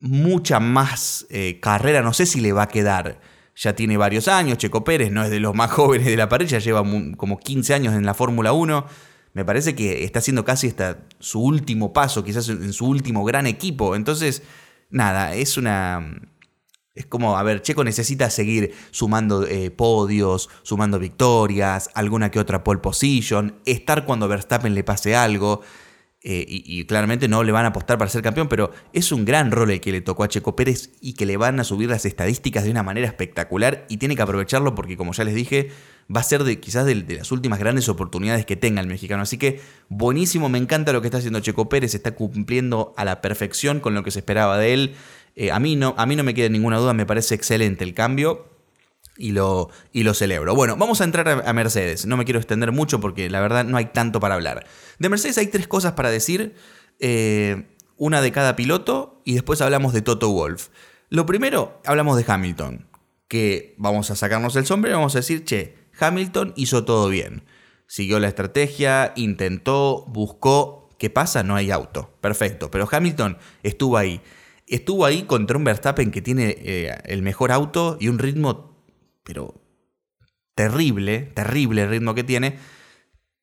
Mucha 0.00 0.60
más 0.60 1.26
eh, 1.30 1.60
carrera, 1.60 2.02
no 2.02 2.12
sé 2.12 2.26
si 2.26 2.40
le 2.40 2.52
va 2.52 2.62
a 2.62 2.68
quedar 2.68 3.20
ya 3.60 3.74
tiene 3.74 3.98
varios 3.98 4.26
años, 4.26 4.56
Checo 4.56 4.84
Pérez 4.84 5.12
no 5.12 5.22
es 5.22 5.30
de 5.30 5.38
los 5.38 5.54
más 5.54 5.70
jóvenes 5.72 6.06
de 6.06 6.16
la 6.16 6.30
parrilla, 6.30 6.58
lleva 6.58 6.82
como 7.16 7.38
15 7.38 7.74
años 7.74 7.94
en 7.94 8.06
la 8.06 8.14
Fórmula 8.14 8.52
1. 8.52 8.86
Me 9.34 9.44
parece 9.44 9.74
que 9.74 10.02
está 10.04 10.18
haciendo 10.20 10.44
casi 10.46 10.68
hasta 10.68 11.06
su 11.18 11.40
último 11.42 11.92
paso, 11.92 12.24
quizás 12.24 12.48
en 12.48 12.72
su 12.72 12.86
último 12.86 13.22
gran 13.22 13.46
equipo. 13.46 13.94
Entonces, 13.94 14.42
nada, 14.88 15.34
es 15.34 15.56
una... 15.58 16.22
Es 16.94 17.06
como, 17.06 17.36
a 17.38 17.42
ver, 17.42 17.62
Checo 17.62 17.84
necesita 17.84 18.30
seguir 18.30 18.74
sumando 18.90 19.46
eh, 19.46 19.70
podios, 19.70 20.48
sumando 20.62 20.98
victorias, 20.98 21.90
alguna 21.94 22.30
que 22.30 22.40
otra 22.40 22.64
pole 22.64 22.80
position, 22.80 23.60
estar 23.64 24.04
cuando 24.06 24.26
Verstappen 24.26 24.74
le 24.74 24.82
pase 24.82 25.14
algo. 25.14 25.60
Eh, 26.22 26.44
y, 26.46 26.84
claramente 26.84 27.28
no 27.28 27.42
le 27.42 27.50
van 27.50 27.64
a 27.64 27.68
apostar 27.68 27.96
para 27.96 28.10
ser 28.10 28.20
campeón, 28.20 28.46
pero 28.46 28.72
es 28.92 29.10
un 29.10 29.24
gran 29.24 29.50
rol 29.50 29.70
el 29.70 29.80
que 29.80 29.90
le 29.90 30.02
tocó 30.02 30.22
a 30.22 30.28
Checo 30.28 30.54
Pérez 30.54 30.90
y 31.00 31.14
que 31.14 31.24
le 31.24 31.38
van 31.38 31.58
a 31.60 31.64
subir 31.64 31.88
las 31.88 32.04
estadísticas 32.04 32.64
de 32.64 32.70
una 32.70 32.82
manera 32.82 33.06
espectacular 33.06 33.86
y 33.88 33.96
tiene 33.96 34.16
que 34.16 34.22
aprovecharlo 34.22 34.74
porque, 34.74 34.98
como 34.98 35.14
ya 35.14 35.24
les 35.24 35.34
dije, 35.34 35.70
va 36.14 36.20
a 36.20 36.24
ser 36.24 36.44
de, 36.44 36.60
quizás 36.60 36.84
de, 36.84 36.94
las 36.94 37.32
últimas 37.32 37.58
grandes 37.58 37.88
oportunidades 37.88 38.44
que 38.44 38.54
tenga 38.54 38.82
el 38.82 38.86
mexicano. 38.86 39.22
Así 39.22 39.38
que 39.38 39.60
buenísimo, 39.88 40.50
me 40.50 40.58
encanta 40.58 40.92
lo 40.92 41.00
que 41.00 41.06
está 41.06 41.18
haciendo 41.18 41.40
Checo 41.40 41.70
Pérez, 41.70 41.94
está 41.94 42.14
cumpliendo 42.14 42.92
a 42.98 43.06
la 43.06 43.22
perfección 43.22 43.80
con 43.80 43.94
lo 43.94 44.02
que 44.02 44.10
se 44.10 44.18
esperaba 44.18 44.58
de 44.58 44.74
él. 44.74 44.94
Eh, 45.36 45.50
a, 45.50 45.58
mí 45.58 45.74
no, 45.74 45.94
a 45.96 46.04
mí 46.04 46.16
no 46.16 46.22
me 46.22 46.34
queda 46.34 46.50
ninguna 46.50 46.76
duda, 46.76 46.92
me 46.92 47.06
parece 47.06 47.34
excelente 47.34 47.82
el 47.82 47.94
cambio 47.94 48.59
y 49.20 49.32
lo, 49.32 49.70
y 49.92 50.02
lo 50.02 50.14
celebro. 50.14 50.54
Bueno, 50.54 50.76
vamos 50.76 51.00
a 51.00 51.04
entrar 51.04 51.28
a, 51.46 51.52
Mercedes. 51.52 52.06
No 52.06 52.16
me 52.16 52.24
quiero 52.24 52.40
extender 52.40 52.72
mucho 52.72 53.00
porque 53.00 53.30
la 53.30 53.40
verdad 53.40 53.64
no 53.64 53.76
hay 53.76 53.86
tanto 53.86 54.18
para 54.18 54.34
hablar. 54.34 54.66
De 54.98 55.08
Mercedes 55.08 55.38
hay 55.38 55.46
tres 55.46 55.68
cosas 55.68 55.92
para 55.92 56.10
decir. 56.10 56.54
Eh, 56.98 57.66
una 58.00 58.22
de 58.22 58.32
cada 58.32 58.56
piloto 58.56 59.20
y 59.26 59.34
después 59.34 59.60
hablamos 59.60 59.92
de 59.92 60.00
Toto 60.00 60.30
Wolf. 60.30 60.68
Lo 61.10 61.26
primero, 61.26 61.80
hablamos 61.84 62.16
de 62.16 62.24
Hamilton. 62.26 62.86
Que 63.28 63.74
vamos 63.76 64.10
a 64.10 64.16
sacarnos 64.16 64.56
el 64.56 64.64
sombrero 64.64 64.96
y 64.96 64.98
vamos 64.98 65.14
a 65.14 65.18
decir, 65.18 65.44
che, 65.44 65.76
Hamilton 65.98 66.54
hizo 66.56 66.84
todo 66.84 67.10
bien. 67.10 67.44
Siguió 67.86 68.18
la 68.18 68.28
estrategia, 68.28 69.12
intentó, 69.16 70.06
buscó. 70.08 70.88
¿Qué 70.98 71.10
pasa? 71.10 71.42
No 71.42 71.56
hay 71.56 71.70
auto. 71.70 72.10
Perfecto. 72.22 72.70
Pero 72.70 72.88
Hamilton 72.90 73.36
estuvo 73.62 73.98
ahí. 73.98 74.22
Estuvo 74.66 75.04
ahí 75.04 75.24
contra 75.24 75.58
un 75.58 75.64
Verstappen 75.64 76.10
que 76.10 76.22
tiene 76.22 76.56
eh, 76.58 76.96
el 77.04 77.20
mejor 77.22 77.52
auto 77.52 77.98
y 78.00 78.08
un 78.08 78.18
ritmo 78.18 78.69
pero 79.24 79.62
terrible, 80.54 81.20
terrible 81.34 81.82
el 81.82 81.90
ritmo 81.90 82.14
que 82.14 82.24
tiene. 82.24 82.58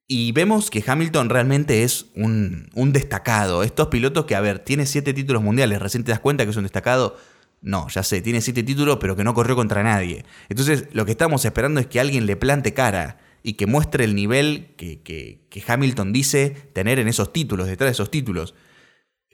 Y 0.07 0.31
vemos 0.31 0.69
que 0.69 0.83
Hamilton 0.85 1.29
realmente 1.29 1.83
es 1.83 2.05
un, 2.15 2.69
destacado. 2.93 3.63
Estos 3.63 3.87
pilotos 3.87 4.25
que, 4.25 4.35
a 4.35 4.41
ver, 4.41 4.59
tiene 4.59 4.85
siete 4.85 5.13
títulos 5.13 5.43
mundiales, 5.43 5.81
recién 5.81 6.03
te 6.03 6.11
das 6.11 6.21
cuenta 6.21 6.45
que 6.45 6.51
es 6.51 6.57
un 6.57 6.63
destacado. 6.63 7.17
No, 7.61 7.89
ya 7.89 8.03
sé, 8.03 8.21
tiene 8.21 8.39
siete 8.39 8.63
títulos, 8.63 8.97
pero 9.01 9.15
que 9.15 9.23
no 9.23 9.33
corrió 9.33 9.55
contra 9.55 9.83
nadie. 9.83 10.25
Entonces, 10.47 10.85
lo 10.93 11.05
que 11.05 11.11
estamos 11.11 11.43
esperando 11.43 11.79
es 11.79 11.87
que 11.87 11.99
alguien 11.99 12.25
le 12.25 12.37
plante 12.37 12.73
cara 12.73 13.17
y 13.43 13.53
que 13.53 13.65
muestre 13.65 14.03
el 14.03 14.15
nivel 14.15 14.75
que, 14.77 15.01
que 15.01 15.63
Hamilton 15.67 16.13
dice 16.13 16.51
tener 16.73 16.99
en 16.99 17.07
esos 17.07 17.33
títulos, 17.33 17.67
detrás 17.67 17.87
de 17.87 17.93
esos 17.93 18.11
títulos. 18.11 18.53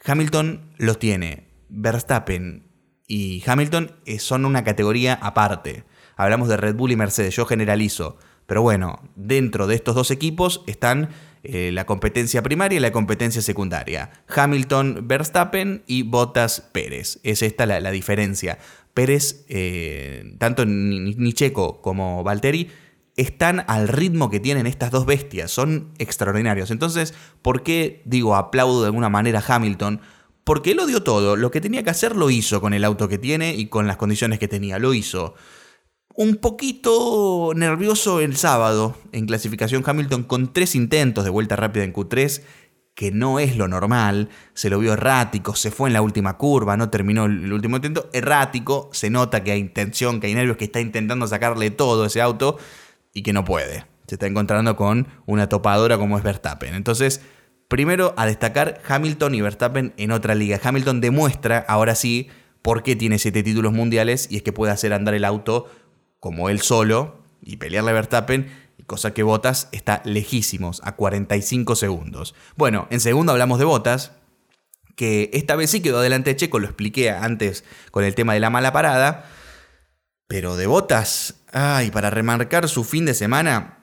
Hamilton 0.06 0.74
los 0.78 0.98
tiene. 1.00 1.50
Verstappen 1.70 2.72
y 3.08 3.44
Hamilton 3.46 3.92
eh, 4.06 4.20
son 4.20 4.46
una 4.46 4.64
categoría 4.64 5.16
aparte 5.16 5.84
hablamos 6.16 6.48
de 6.48 6.58
Red 6.58 6.76
Bull 6.76 6.92
y 6.92 6.96
Mercedes, 6.96 7.36
yo 7.36 7.46
generalizo. 7.46 8.18
Pero 8.46 8.62
bueno, 8.62 9.00
dentro 9.16 9.68
de 9.68 9.76
estos 9.76 9.96
dos 9.96 10.12
equipos 10.12 10.64
están 10.68 11.10
eh, 11.44 11.72
la 11.74 11.86
competencia 11.86 12.42
primaria 12.44 12.78
y 12.78 12.80
la 12.80 12.92
competencia 12.92 13.42
secundaria. 13.42 14.12
Hamilton, 14.28 15.08
Verstappen 15.08 15.84
y 15.88 16.04
Bottas, 16.04 16.62
Pérez. 16.62 17.20
Es 17.24 17.42
esta 17.42 17.66
la, 17.66 17.92
diferencia. 17.92 18.60
Pérez, 18.94 19.46
eh, 19.50 20.36
tanto 20.40 20.66
ni 20.66 21.34
Checo 21.34 21.82
como 21.82 22.24
Valtteri, 22.24 22.70
están 23.16 23.64
al 23.68 23.88
ritmo 23.88 24.30
que 24.30 24.40
tienen 24.40 24.68
estas 24.68 24.92
dos 24.92 25.06
bestias. 25.06 25.52
Son 25.52 25.92
extraordinarios. 26.00 26.72
Entonces, 26.72 27.14
¿por 27.42 27.64
qué 27.64 28.02
digo 28.06 28.36
aplaudo 28.36 28.82
de 28.82 28.88
alguna 28.88 29.10
manera 29.10 29.40
a 29.40 29.56
Hamilton? 29.56 30.02
Porque 30.44 30.72
él 30.72 30.78
lo 30.78 30.86
dio 30.86 31.04
todo. 31.04 31.36
Lo 31.36 31.52
que 31.52 31.62
tenía 31.62 31.84
que 31.84 31.90
hacer 31.90 32.16
lo 32.16 32.30
hizo 32.30 32.60
con 32.60 32.74
el 32.74 32.84
auto 32.84 33.08
que 33.08 33.18
tiene 33.18 33.54
y 33.54 33.68
con 33.68 33.88
las 33.88 33.98
condiciones 33.98 34.40
que 34.40 34.48
tenía. 34.48 34.80
Lo 34.80 34.94
hizo 34.94 35.36
un 36.16 36.36
poquito 36.36 37.54
nervioso 37.56 38.20
el 38.20 38.36
sábado 38.36 38.96
en 39.12 39.26
clasificación 39.26 39.84
Hamilton 39.86 40.24
con 40.24 40.54
tres 40.54 40.76
intentos 40.76 41.24
de 41.24 41.30
vuelta 41.30 41.56
rápida 41.56 41.84
en 41.84 41.94
Q3, 41.94 42.42
que 42.96 43.12
no 43.12 43.40
es 43.40 43.58
lo 43.58 43.68
normal, 43.68 44.30
se 44.54 44.70
lo 44.70 44.78
vio 44.78 44.94
errático, 44.94 45.56
se 45.56 45.72
fue 45.72 45.90
en 45.90 45.94
la 45.94 46.02
última 46.02 46.38
curva, 46.38 46.78
no 46.78 46.90
terminó 46.90 47.26
el 47.26 47.52
último 47.52 47.78
intento, 47.78 48.10
errático, 48.14 48.90
se 48.94 49.10
nota 49.10 49.44
que 49.44 49.52
hay 49.52 49.60
intención, 49.60 50.20
que 50.20 50.28
hay 50.28 50.36
nervios, 50.36 50.58
que 50.58 50.66
está 50.66 50.80
intentando 50.80 51.26
sacarle 51.28 51.72
todo 51.72 52.06
ese 52.06 52.22
auto 52.22 52.58
y 53.12 53.24
que 53.24 53.34
no 53.34 53.46
puede. 53.46 53.86
Se 54.08 54.16
está 54.16 54.28
encontrando 54.28 54.76
con 54.76 55.08
una 55.26 55.50
topadora 55.50 55.98
como 55.98 56.18
es 56.18 56.24
Verstappen. 56.24 56.76
Entonces, 56.76 57.22
primero 57.68 58.14
a 58.18 58.28
destacar 58.28 58.82
Hamilton 58.88 59.34
y 59.34 59.42
Verstappen 59.42 59.94
en 59.98 60.12
otra 60.12 60.36
liga. 60.36 60.60
Hamilton 60.62 61.02
demuestra, 61.02 61.66
ahora 61.68 61.96
sí, 61.96 62.30
por 62.62 62.84
qué 62.84 62.96
tiene 62.96 63.18
siete 63.18 63.44
títulos 63.44 63.74
mundiales 63.74 64.28
y 64.30 64.38
es 64.38 64.44
que 64.44 64.54
puede 64.54 64.72
hacer 64.72 64.94
andar 64.94 65.14
el 65.16 65.26
auto 65.26 65.68
como 66.24 66.48
él 66.48 66.62
solo 66.62 67.18
y 67.42 67.58
pelearle 67.58 67.92
a 67.92 67.96
Verstappen, 67.96 68.50
cosa 68.88 69.14
que 69.14 69.24
Botas 69.24 69.68
está 69.74 70.02
lejísimos, 70.06 70.80
a 70.86 70.96
45 70.96 71.76
segundos. 71.76 72.34
Bueno, 72.56 72.88
en 72.92 73.02
segundo 73.02 73.34
hablamos 73.34 73.60
de 73.60 73.66
Botas, 73.66 74.14
que 74.96 75.30
esta 75.34 75.58
vez 75.58 75.72
sí 75.72 75.82
quedó 75.82 76.00
adelante 76.00 76.30
de 76.30 76.38
Checo, 76.38 76.60
lo 76.60 76.68
expliqué 76.68 77.10
antes 77.10 77.66
con 77.92 78.06
el 78.06 78.16
tema 78.16 78.34
de 78.36 78.40
la 78.40 78.50
mala 78.50 78.72
parada, 78.72 79.26
pero 80.26 80.56
de 80.56 80.66
Botas, 80.66 81.44
ay, 81.52 81.92
para 81.92 82.10
remarcar 82.10 82.70
su 82.70 82.86
fin 82.86 83.04
de 83.04 83.16
semana, 83.16 83.80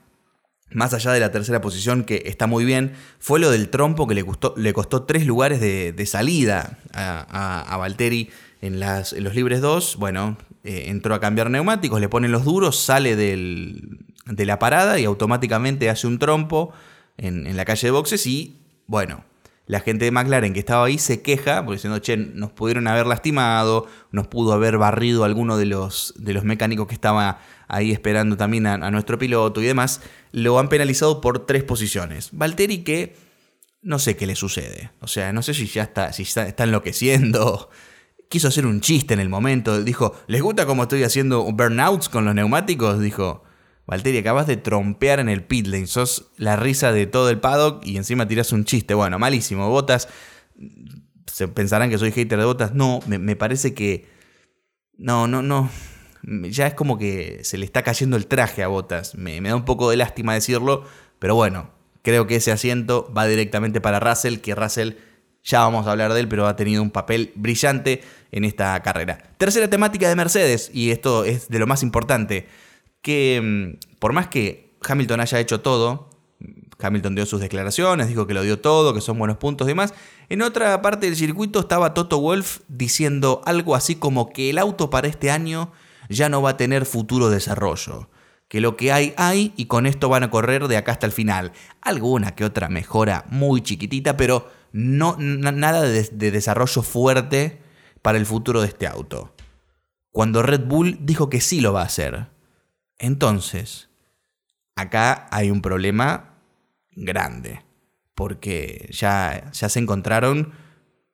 más 0.70 0.94
allá 0.94 1.12
de 1.12 1.20
la 1.20 1.32
tercera 1.32 1.60
posición, 1.60 2.04
que 2.04 2.22
está 2.24 2.46
muy 2.46 2.64
bien, 2.64 2.94
fue 3.18 3.38
lo 3.38 3.50
del 3.50 3.68
trompo 3.68 4.06
que 4.06 4.14
le 4.14 4.24
costó, 4.24 4.54
le 4.56 4.72
costó 4.72 5.02
tres 5.02 5.26
lugares 5.26 5.60
de, 5.60 6.06
salida 6.06 6.78
a, 6.94 7.66
a, 7.70 7.76
Valtteri 7.76 8.30
en, 8.62 8.80
las, 8.80 9.12
en 9.12 9.24
los 9.24 9.34
libres 9.34 9.60
2. 9.60 9.96
Bueno, 9.96 10.38
eh, 10.62 10.84
entró 10.88 11.14
a 11.14 11.20
cambiar 11.20 11.50
neumáticos, 11.50 12.00
le 12.00 12.08
ponen 12.08 12.32
los 12.32 12.44
duros, 12.44 12.78
sale 12.78 13.16
de 13.16 14.46
la 14.46 14.58
parada 14.58 14.98
y 14.98 15.04
automáticamente 15.04 15.88
hace 15.88 16.06
un 16.06 16.18
trompo 16.18 16.72
en, 17.20 17.56
la 17.56 17.64
calle 17.64 17.86
de 17.86 17.90
boxes 17.92 18.26
y, 18.26 18.60
bueno, 18.86 19.24
la 19.66 19.80
gente 19.80 20.04
de 20.04 20.10
McLaren 20.10 20.52
que 20.52 20.58
estaba 20.58 20.86
ahí 20.86 20.98
se 20.98 21.22
queja, 21.22 21.64
porque 21.64 21.76
diciendo, 21.76 21.98
che, 22.00 22.16
nos 22.16 22.50
pudieron 22.50 22.88
haber 22.88 23.06
lastimado, 23.06 23.86
nos 24.10 24.26
pudo 24.26 24.52
haber 24.52 24.78
barrido 24.78 25.24
alguno 25.24 25.56
de 25.56 25.66
los, 25.66 26.12
de 26.16 26.32
los 26.32 26.44
mecánicos 26.44 26.88
que 26.88 26.94
estaba 26.94 27.40
ahí 27.68 27.92
esperando 27.92 28.36
también 28.36 28.66
a, 28.66 28.90
nuestro 28.90 29.18
piloto 29.18 29.62
y 29.62 29.66
demás, 29.66 30.00
lo 30.32 30.58
han 30.58 30.68
penalizado 30.68 31.20
por 31.20 31.46
tres 31.46 31.62
posiciones. 31.62 32.30
Valtteri 32.32 32.82
que 32.82 33.14
no 33.82 33.98
sé 33.98 34.16
qué 34.16 34.26
le 34.26 34.34
sucede, 34.34 34.90
o 35.00 35.06
sea, 35.06 35.32
no 35.32 35.42
sé 35.42 35.54
si 35.54 35.66
ya 35.66 35.84
está, 35.84 36.12
si 36.12 36.22
está 36.24 36.64
enloqueciendo, 36.64 37.70
quiso 38.30 38.46
hacer 38.48 38.64
un 38.64 38.80
chiste 38.80 39.12
en 39.12 39.20
el 39.20 39.28
momento. 39.28 39.82
Dijo, 39.82 40.14
¿les 40.28 40.40
gusta 40.40 40.64
cómo 40.64 40.84
estoy 40.84 41.02
haciendo 41.02 41.44
burnouts 41.52 42.08
con 42.08 42.24
los 42.24 42.34
neumáticos? 42.34 43.00
Dijo, 43.00 43.42
Valtteri, 43.86 44.18
acabas 44.18 44.46
de 44.46 44.56
trompear 44.56 45.18
en 45.18 45.28
el 45.28 45.42
pit 45.42 45.66
lane, 45.66 45.88
sos 45.88 46.30
la 46.36 46.54
risa 46.54 46.92
de 46.92 47.06
todo 47.06 47.28
el 47.28 47.40
paddock 47.40 47.84
y 47.84 47.96
encima 47.96 48.28
tiras 48.28 48.52
un 48.52 48.64
chiste. 48.64 48.94
Bueno, 48.94 49.18
malísimo. 49.18 49.68
Botas, 49.68 50.08
se 51.26 51.48
pensarán 51.48 51.90
que 51.90 51.98
soy 51.98 52.12
hater 52.12 52.38
de 52.38 52.44
Botas. 52.44 52.72
No, 52.72 53.00
me, 53.06 53.34
parece 53.34 53.74
que... 53.74 54.06
No, 54.96 55.26
no, 55.26 55.42
no. 55.42 55.68
Ya 56.22 56.68
es 56.68 56.74
como 56.74 56.98
que 56.98 57.40
se 57.42 57.58
le 57.58 57.64
está 57.64 57.82
cayendo 57.82 58.16
el 58.16 58.28
traje 58.28 58.62
a 58.62 58.68
Botas. 58.68 59.16
Me, 59.16 59.40
me 59.40 59.48
da 59.48 59.56
un 59.56 59.64
poco 59.64 59.90
de 59.90 59.96
lástima 59.96 60.34
decirlo, 60.34 60.84
pero 61.18 61.34
bueno, 61.34 61.72
creo 62.02 62.28
que 62.28 62.36
ese 62.36 62.52
asiento 62.52 63.12
va 63.12 63.26
directamente 63.26 63.80
para 63.80 63.98
Russell, 63.98 64.38
que 64.38 64.54
Russell 64.54 64.92
ya 65.42 65.60
vamos 65.60 65.86
a 65.86 65.92
hablar 65.92 66.12
de 66.12 66.20
él, 66.20 66.28
pero 66.28 66.46
ha 66.46 66.56
tenido 66.56 66.82
un 66.82 66.90
papel 66.90 67.32
brillante 67.34 68.02
en 68.32 68.44
esta 68.44 68.80
carrera. 68.82 69.18
Tercera 69.38 69.68
temática 69.68 70.08
de 70.08 70.16
Mercedes, 70.16 70.70
y 70.72 70.90
esto 70.90 71.24
es 71.24 71.48
de 71.48 71.58
lo 71.58 71.66
más 71.66 71.82
importante 71.82 72.46
que 73.02 73.40
mm, 73.42 73.98
por 73.98 74.12
más 74.12 74.28
que 74.28 74.74
Hamilton 74.86 75.20
haya 75.20 75.40
hecho 75.40 75.60
todo, 75.60 76.10
Hamilton 76.80 77.14
dio 77.14 77.26
sus 77.26 77.40
declaraciones, 77.40 78.08
dijo 78.08 78.26
que 78.26 78.34
lo 78.34 78.42
dio 78.42 78.58
todo, 78.58 78.94
que 78.94 79.00
son 79.00 79.18
buenos 79.18 79.36
puntos 79.36 79.66
y 79.66 79.70
demás. 79.70 79.94
En 80.28 80.42
otra 80.42 80.80
parte 80.82 81.06
del 81.06 81.16
circuito 81.16 81.60
estaba 81.60 81.94
Toto 81.94 82.18
Wolf 82.20 82.60
diciendo 82.68 83.42
algo 83.44 83.74
así 83.74 83.96
como 83.96 84.30
que 84.30 84.50
el 84.50 84.58
auto 84.58 84.90
para 84.90 85.08
este 85.08 85.30
año 85.30 85.72
ya 86.08 86.28
no 86.28 86.42
va 86.42 86.50
a 86.50 86.56
tener 86.56 86.86
futuro 86.86 87.30
desarrollo. 87.30 88.08
Que 88.48 88.60
lo 88.60 88.76
que 88.76 88.90
hay, 88.90 89.14
hay 89.16 89.52
y 89.56 89.66
con 89.66 89.86
esto 89.86 90.08
van 90.08 90.24
a 90.24 90.30
correr 90.30 90.66
de 90.66 90.76
acá 90.76 90.92
hasta 90.92 91.06
el 91.06 91.12
final. 91.12 91.52
Alguna 91.82 92.34
que 92.34 92.44
otra 92.44 92.68
mejora 92.68 93.24
muy 93.28 93.60
chiquitita, 93.60 94.16
pero 94.16 94.48
no, 94.72 95.16
nada 95.18 95.82
de 95.82 96.30
desarrollo 96.30 96.82
fuerte 96.82 97.60
para 98.02 98.18
el 98.18 98.26
futuro 98.26 98.60
de 98.60 98.68
este 98.68 98.86
auto. 98.86 99.34
Cuando 100.10 100.42
Red 100.42 100.66
Bull 100.66 100.98
dijo 101.02 101.30
que 101.30 101.40
sí 101.40 101.60
lo 101.60 101.72
va 101.72 101.82
a 101.82 101.86
hacer 101.86 102.28
entonces, 103.00 103.88
acá 104.76 105.26
hay 105.30 105.50
un 105.50 105.62
problema 105.62 106.34
grande, 106.90 107.64
porque 108.14 108.90
ya, 108.92 109.50
ya 109.52 109.70
se 109.70 109.78
encontraron 109.78 110.52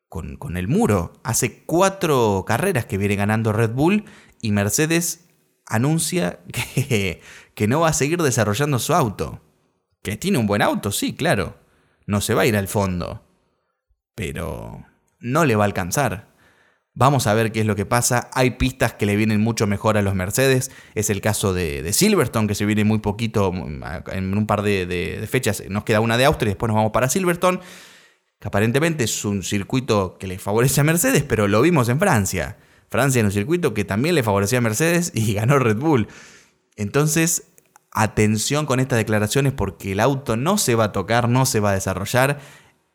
con, 0.08 0.36
con, 0.36 0.56
el 0.56 0.66
muro. 0.66 1.12
Hace 1.22 1.62
cuatro 1.62 2.44
carreras 2.44 2.86
que 2.86 2.98
viene 2.98 3.14
ganando 3.14 3.52
Red 3.52 3.70
Bull 3.70 4.04
y 4.42 4.50
Mercedes 4.50 5.28
anuncia 5.64 6.40
que, 6.52 7.22
que 7.54 7.68
no 7.68 7.80
va 7.80 7.90
a 7.90 7.92
seguir 7.92 8.20
desarrollando 8.20 8.80
su 8.80 8.92
auto. 8.92 9.40
Que 10.02 10.16
tiene 10.16 10.38
un 10.38 10.48
buen 10.48 10.62
auto, 10.62 10.90
sí, 10.90 11.14
claro. 11.14 11.56
No 12.04 12.20
se 12.20 12.34
va 12.34 12.42
a 12.42 12.46
ir 12.46 12.56
al 12.56 12.66
fondo. 12.66 13.25
Pero 14.16 14.84
no 15.20 15.44
le 15.44 15.54
va 15.54 15.62
a 15.62 15.66
alcanzar. 15.66 16.26
Vamos 16.98 17.26
a 17.26 17.34
ver 17.34 17.52
qué 17.52 17.60
es 17.60 17.66
lo 17.66 17.76
que 17.76 17.84
pasa. 17.84 18.30
Hay 18.32 18.52
pistas 18.52 18.94
que 18.94 19.04
le 19.04 19.16
vienen 19.16 19.42
mucho 19.42 19.66
mejor 19.66 19.98
a 19.98 20.02
los 20.02 20.14
Mercedes. 20.14 20.70
Es 20.94 21.10
el 21.10 21.20
caso 21.20 21.52
de, 21.52 21.92
Silverstone, 21.92 22.48
que 22.48 22.54
se 22.54 22.64
viene 22.64 22.84
muy 22.84 23.00
poquito, 23.00 23.52
mm, 23.52 23.82
en 24.12 24.36
un 24.36 24.46
par 24.46 24.62
de, 24.62 25.26
fechas. 25.30 25.62
Nos 25.68 25.84
queda 25.84 26.00
una 26.00 26.16
de 26.16 26.24
Austria 26.24 26.48
y 26.48 26.52
después 26.52 26.68
nos 26.68 26.76
vamos 26.76 26.92
para 26.92 27.10
Silverstone. 27.10 27.60
Que 28.40 28.48
aparentemente 28.48 29.04
es 29.04 29.26
un 29.26 29.42
circuito 29.42 30.16
que 30.18 30.26
le 30.26 30.38
favorece 30.38 30.80
a 30.80 30.84
Mercedes, 30.84 31.22
pero 31.22 31.48
lo 31.48 31.60
vimos 31.60 31.90
en 31.90 31.98
Francia. 31.98 32.56
Francia 32.88 33.20
en 33.20 33.26
un 33.26 33.32
circuito 33.32 33.74
que 33.74 33.84
también 33.84 34.14
le 34.14 34.22
favorecía 34.22 34.58
a 34.58 34.62
Mercedes 34.62 35.12
y 35.14 35.34
ganó 35.34 35.58
Red 35.58 35.76
Bull. 35.76 36.08
Entonces, 36.76 37.48
atención 37.92 38.64
con 38.64 38.80
estas 38.80 38.96
declaraciones 38.96 39.52
porque 39.52 39.92
el 39.92 40.00
auto 40.00 40.38
no 40.38 40.56
se 40.56 40.74
va 40.74 40.84
a 40.84 40.92
tocar, 40.92 41.28
no 41.28 41.44
se 41.44 41.60
va 41.60 41.70
a 41.70 41.74
desarrollar 41.74 42.40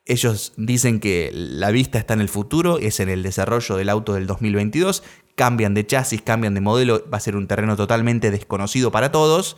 ellos 0.06 0.54
dicen 0.58 1.00
que 1.00 1.30
la 1.34 1.72
vista 1.72 2.00
está 2.00 2.14
en 2.14 2.22
el 2.22 2.30
futuro, 2.30 2.80
es 2.80 3.00
en 3.00 3.10
el 3.10 3.24
desarrollo 3.24 3.76
del 3.76 3.90
auto 3.90 4.14
del 4.14 4.28
2022, 4.28 5.04
cambian 5.36 5.74
de 5.74 5.86
chasis, 5.86 6.22
cambian 6.22 6.54
de 6.54 6.62
modelo, 6.62 7.08
va 7.12 7.18
a 7.18 7.22
ser 7.22 7.36
un 7.36 7.48
terreno 7.48 7.76
totalmente 7.76 8.32
desconocido 8.32 8.92
para 8.92 9.12
todos. 9.12 9.58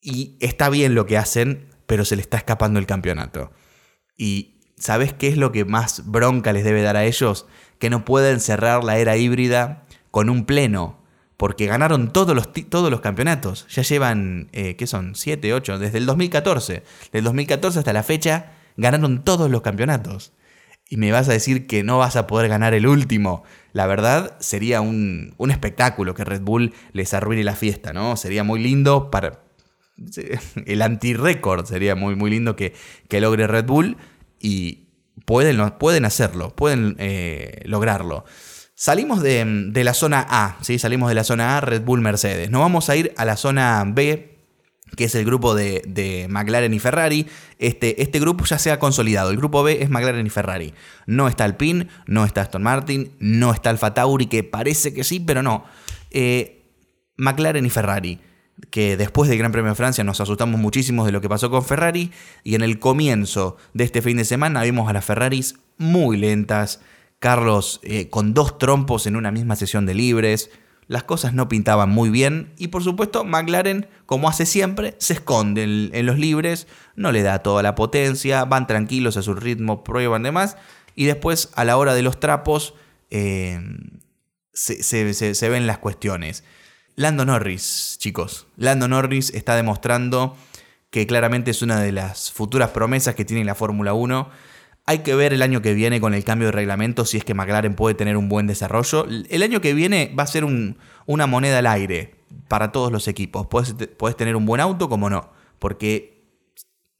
Y 0.00 0.36
está 0.40 0.70
bien 0.70 0.94
lo 0.94 1.06
que 1.06 1.18
hacen, 1.18 1.68
pero 1.86 2.04
se 2.04 2.16
le 2.16 2.22
está 2.22 2.38
escapando 2.38 2.78
el 2.78 2.86
campeonato. 2.86 3.50
Y 4.16 4.60
¿sabes 4.76 5.12
qué 5.12 5.28
es 5.28 5.36
lo 5.36 5.52
que 5.52 5.64
más 5.64 6.06
bronca 6.06 6.52
les 6.52 6.64
debe 6.64 6.82
dar 6.82 6.96
a 6.96 7.04
ellos? 7.04 7.46
Que 7.78 7.90
no 7.90 8.04
pueden 8.04 8.40
cerrar 8.40 8.84
la 8.84 8.98
era 8.98 9.16
híbrida 9.16 9.86
con 10.10 10.30
un 10.30 10.44
pleno. 10.44 10.98
Porque 11.36 11.66
ganaron 11.66 12.12
todos 12.12 12.34
los, 12.34 12.52
todos 12.68 12.90
los 12.90 13.00
campeonatos. 13.00 13.66
Ya 13.68 13.82
llevan, 13.82 14.48
eh, 14.52 14.74
¿qué 14.74 14.88
son? 14.88 15.14
7, 15.14 15.54
8, 15.54 15.78
desde 15.78 15.98
el 15.98 16.06
2014. 16.06 16.82
Del 17.12 17.24
2014 17.24 17.78
hasta 17.78 17.92
la 17.92 18.02
fecha 18.02 18.57
ganaron 18.78 19.24
todos 19.24 19.50
los 19.50 19.60
campeonatos. 19.60 20.32
Y 20.88 20.96
me 20.96 21.12
vas 21.12 21.28
a 21.28 21.32
decir 21.32 21.66
que 21.66 21.82
no 21.82 21.98
vas 21.98 22.16
a 22.16 22.26
poder 22.26 22.48
ganar 22.48 22.72
el 22.72 22.86
último. 22.86 23.42
La 23.72 23.86
verdad, 23.86 24.38
sería 24.40 24.80
un, 24.80 25.34
espectáculo 25.50 26.14
que 26.14 26.24
Red 26.24 26.40
Bull 26.40 26.72
les 26.92 27.12
arruine 27.12 27.44
la 27.44 27.56
fiesta, 27.56 27.92
¿no? 27.92 28.16
Sería 28.16 28.42
muy 28.42 28.60
lindo 28.60 29.10
para. 29.10 29.42
El 30.66 30.80
anti-récord 30.80 31.66
sería 31.66 31.94
muy, 31.94 32.14
muy 32.14 32.30
lindo 32.30 32.56
que, 32.56 32.72
que, 33.08 33.20
logre 33.20 33.48
Red 33.48 33.66
Bull 33.66 33.96
y 34.40 34.86
pueden, 35.26 35.58
pueden 35.72 36.04
hacerlo, 36.04 36.54
pueden 36.54 36.94
eh, 36.98 37.62
lograrlo. 37.64 38.24
Salimos 38.74 39.22
de, 39.22 39.44
de, 39.72 39.84
la 39.84 39.92
zona 39.92 40.24
A, 40.30 40.56
¿sí? 40.62 40.78
Salimos 40.78 41.08
de 41.08 41.16
la 41.16 41.24
zona 41.24 41.58
A, 41.58 41.60
Red 41.60 41.82
Bull 41.82 42.00
Mercedes. 42.00 42.48
Nos 42.48 42.60
vamos 42.60 42.88
a 42.88 42.96
ir 42.96 43.12
a 43.16 43.24
la 43.24 43.36
zona 43.36 43.84
B, 43.84 44.37
que 44.96 45.04
es 45.04 45.14
el 45.14 45.24
grupo 45.24 45.54
de, 45.54 46.26
McLaren 46.28 46.72
y 46.74 46.78
Ferrari. 46.78 47.26
Este, 47.58 48.02
este, 48.02 48.20
grupo 48.20 48.44
ya 48.44 48.58
se 48.58 48.70
ha 48.70 48.78
consolidado. 48.78 49.30
El 49.30 49.36
grupo 49.36 49.62
B 49.62 49.82
es 49.82 49.90
McLaren 49.90 50.26
y 50.26 50.30
Ferrari. 50.30 50.74
No 51.06 51.28
está 51.28 51.44
Alpine, 51.44 51.88
no 52.06 52.24
está 52.24 52.42
Aston 52.42 52.62
Martin, 52.62 53.12
no 53.18 53.52
está 53.52 53.70
Alfa 53.70 53.94
Tauri, 53.94 54.26
que 54.26 54.44
parece 54.44 54.92
que 54.92 55.04
sí, 55.04 55.20
pero 55.20 55.42
no. 55.42 55.64
Eh, 56.10 56.62
McLaren 57.16 57.66
y 57.66 57.70
Ferrari. 57.70 58.20
Que 58.70 58.96
después 58.96 59.28
del 59.30 59.38
Gran 59.38 59.52
Premio 59.52 59.70
de 59.70 59.76
Francia 59.76 60.02
nos 60.02 60.20
asustamos 60.20 60.60
muchísimo 60.60 61.06
de 61.06 61.12
lo 61.12 61.20
que 61.20 61.28
pasó 61.28 61.50
con 61.50 61.64
Ferrari. 61.64 62.10
Y 62.42 62.54
en 62.54 62.62
el 62.62 62.78
comienzo 62.78 63.56
de 63.74 63.84
este 63.84 64.02
fin 64.02 64.16
de 64.16 64.24
semana 64.24 64.62
vimos 64.62 64.88
a 64.88 64.92
las 64.92 65.04
Ferraris 65.04 65.56
muy 65.76 66.16
lentas. 66.16 66.80
Carlos 67.20 67.80
eh, 67.82 68.08
con 68.10 68.32
dos 68.32 68.58
trompos 68.58 69.06
en 69.06 69.16
una 69.16 69.30
misma 69.30 69.56
sesión 69.56 69.86
de 69.86 69.94
libres 69.94 70.50
las 70.88 71.04
cosas 71.04 71.34
no 71.34 71.48
pintaban 71.48 71.90
muy 71.90 72.08
bien 72.08 72.52
y 72.56 72.68
por 72.68 72.82
supuesto 72.82 73.22
McLaren, 73.24 73.86
como 74.06 74.28
hace 74.28 74.46
siempre, 74.46 74.96
se 74.98 75.12
esconde 75.12 75.62
en, 75.62 76.06
los 76.06 76.18
libres, 76.18 76.66
no 76.96 77.12
le 77.12 77.22
da 77.22 77.40
toda 77.40 77.62
la 77.62 77.74
potencia, 77.74 78.44
van 78.46 78.66
tranquilos 78.66 79.18
a 79.18 79.22
su 79.22 79.34
ritmo, 79.34 79.84
prueban 79.84 80.22
demás 80.22 80.56
y 80.94 81.04
después 81.04 81.50
a 81.54 81.64
la 81.64 81.76
hora 81.76 81.94
de 81.94 82.02
los 82.02 82.18
trapos 82.18 82.74
eh, 83.10 83.60
se, 84.52 85.48
ven 85.48 85.66
las 85.66 85.78
cuestiones. 85.78 86.42
Lando 86.96 87.24
Norris, 87.24 87.96
chicos, 87.98 88.48
Lando 88.56 88.88
Norris 88.88 89.30
está 89.34 89.54
demostrando 89.54 90.36
que 90.90 91.06
claramente 91.06 91.50
es 91.50 91.60
una 91.60 91.80
de 91.80 91.92
las 91.92 92.32
futuras 92.32 92.70
promesas 92.70 93.14
que 93.14 93.26
tiene 93.26 93.44
la 93.44 93.54
Fórmula 93.54 93.92
1 93.92 94.30
hay 94.88 95.00
que 95.00 95.14
ver 95.14 95.34
el 95.34 95.42
año 95.42 95.60
que 95.60 95.74
viene 95.74 96.00
con 96.00 96.14
el 96.14 96.24
cambio 96.24 96.48
de 96.48 96.52
reglamento 96.52 97.04
si 97.04 97.18
es 97.18 97.24
que 97.24 97.34
McLaren 97.34 97.74
puede 97.74 97.94
tener 97.94 98.16
un 98.16 98.30
buen 98.30 98.46
desarrollo. 98.46 99.06
El 99.28 99.42
año 99.42 99.60
que 99.60 99.74
viene 99.74 100.14
va 100.18 100.22
a 100.22 100.26
ser 100.26 100.46
una 100.46 101.26
moneda 101.26 101.58
al 101.58 101.66
aire 101.66 102.14
para 102.48 102.72
todos 102.72 102.90
los 102.90 103.06
equipos. 103.06 103.48
Puedes, 103.48 103.76
tener 104.16 104.34
un 104.34 104.46
buen 104.46 104.62
auto 104.62 104.88
como 104.88 105.10
no, 105.10 105.30
porque 105.58 106.24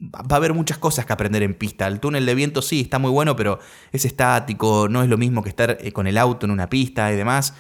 va 0.03 0.21
a 0.29 0.37
haber 0.37 0.53
muchas 0.53 0.77
cosas 0.77 1.07
que 1.07 1.15
aprender 1.15 1.43
en 1.43 1.55
pista. 1.55 1.87
El 1.87 1.99
túnel 1.99 2.27
de 2.27 2.35
viento 2.35 2.61
sí 2.61 2.83
está 2.83 2.99
muy 2.99 3.11
bueno, 3.11 3.37
pero 3.37 3.59
es 3.91 4.05
estático, 4.05 4.89
no 4.91 5.03
es 5.03 5.09
lo 5.09 5.17
mismo 5.17 5.43
que 5.43 5.49
estar 5.49 5.79
eh, 5.81 5.91
con 5.91 6.07
el 6.07 6.19
auto 6.19 6.45
en 6.45 6.53
una 6.53 6.69
pista 6.69 7.11
y 7.11 7.17
demás. 7.17 7.55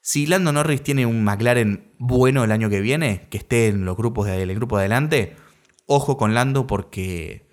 Si 0.00 0.26
Lando 0.26 0.52
Norris 0.52 0.82
tiene 0.82 1.06
un 1.06 1.22
McLaren 1.22 1.92
bueno 1.96 2.42
el 2.42 2.50
año 2.50 2.70
que 2.70 2.80
viene, 2.80 3.28
que 3.30 3.38
esté 3.38 3.68
en 3.68 3.84
los 3.84 3.96
grupos 3.96 4.26
de, 4.26 4.42
el 4.42 4.54
grupo 4.56 4.78
de 4.78 4.82
adelante, 4.82 5.36
ojo 5.86 6.16
con 6.16 6.34
Lando 6.34 6.66
porque 6.66 7.49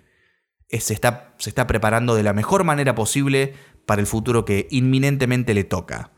se 0.70 0.92
está, 0.92 1.34
se 1.38 1.50
está 1.50 1.66
preparando 1.66 2.14
de 2.14 2.22
la 2.22 2.32
mejor 2.32 2.64
manera 2.64 2.94
posible 2.94 3.54
para 3.86 4.00
el 4.00 4.06
futuro 4.06 4.44
que 4.44 4.68
inminentemente 4.70 5.54
le 5.54 5.64
toca. 5.64 6.12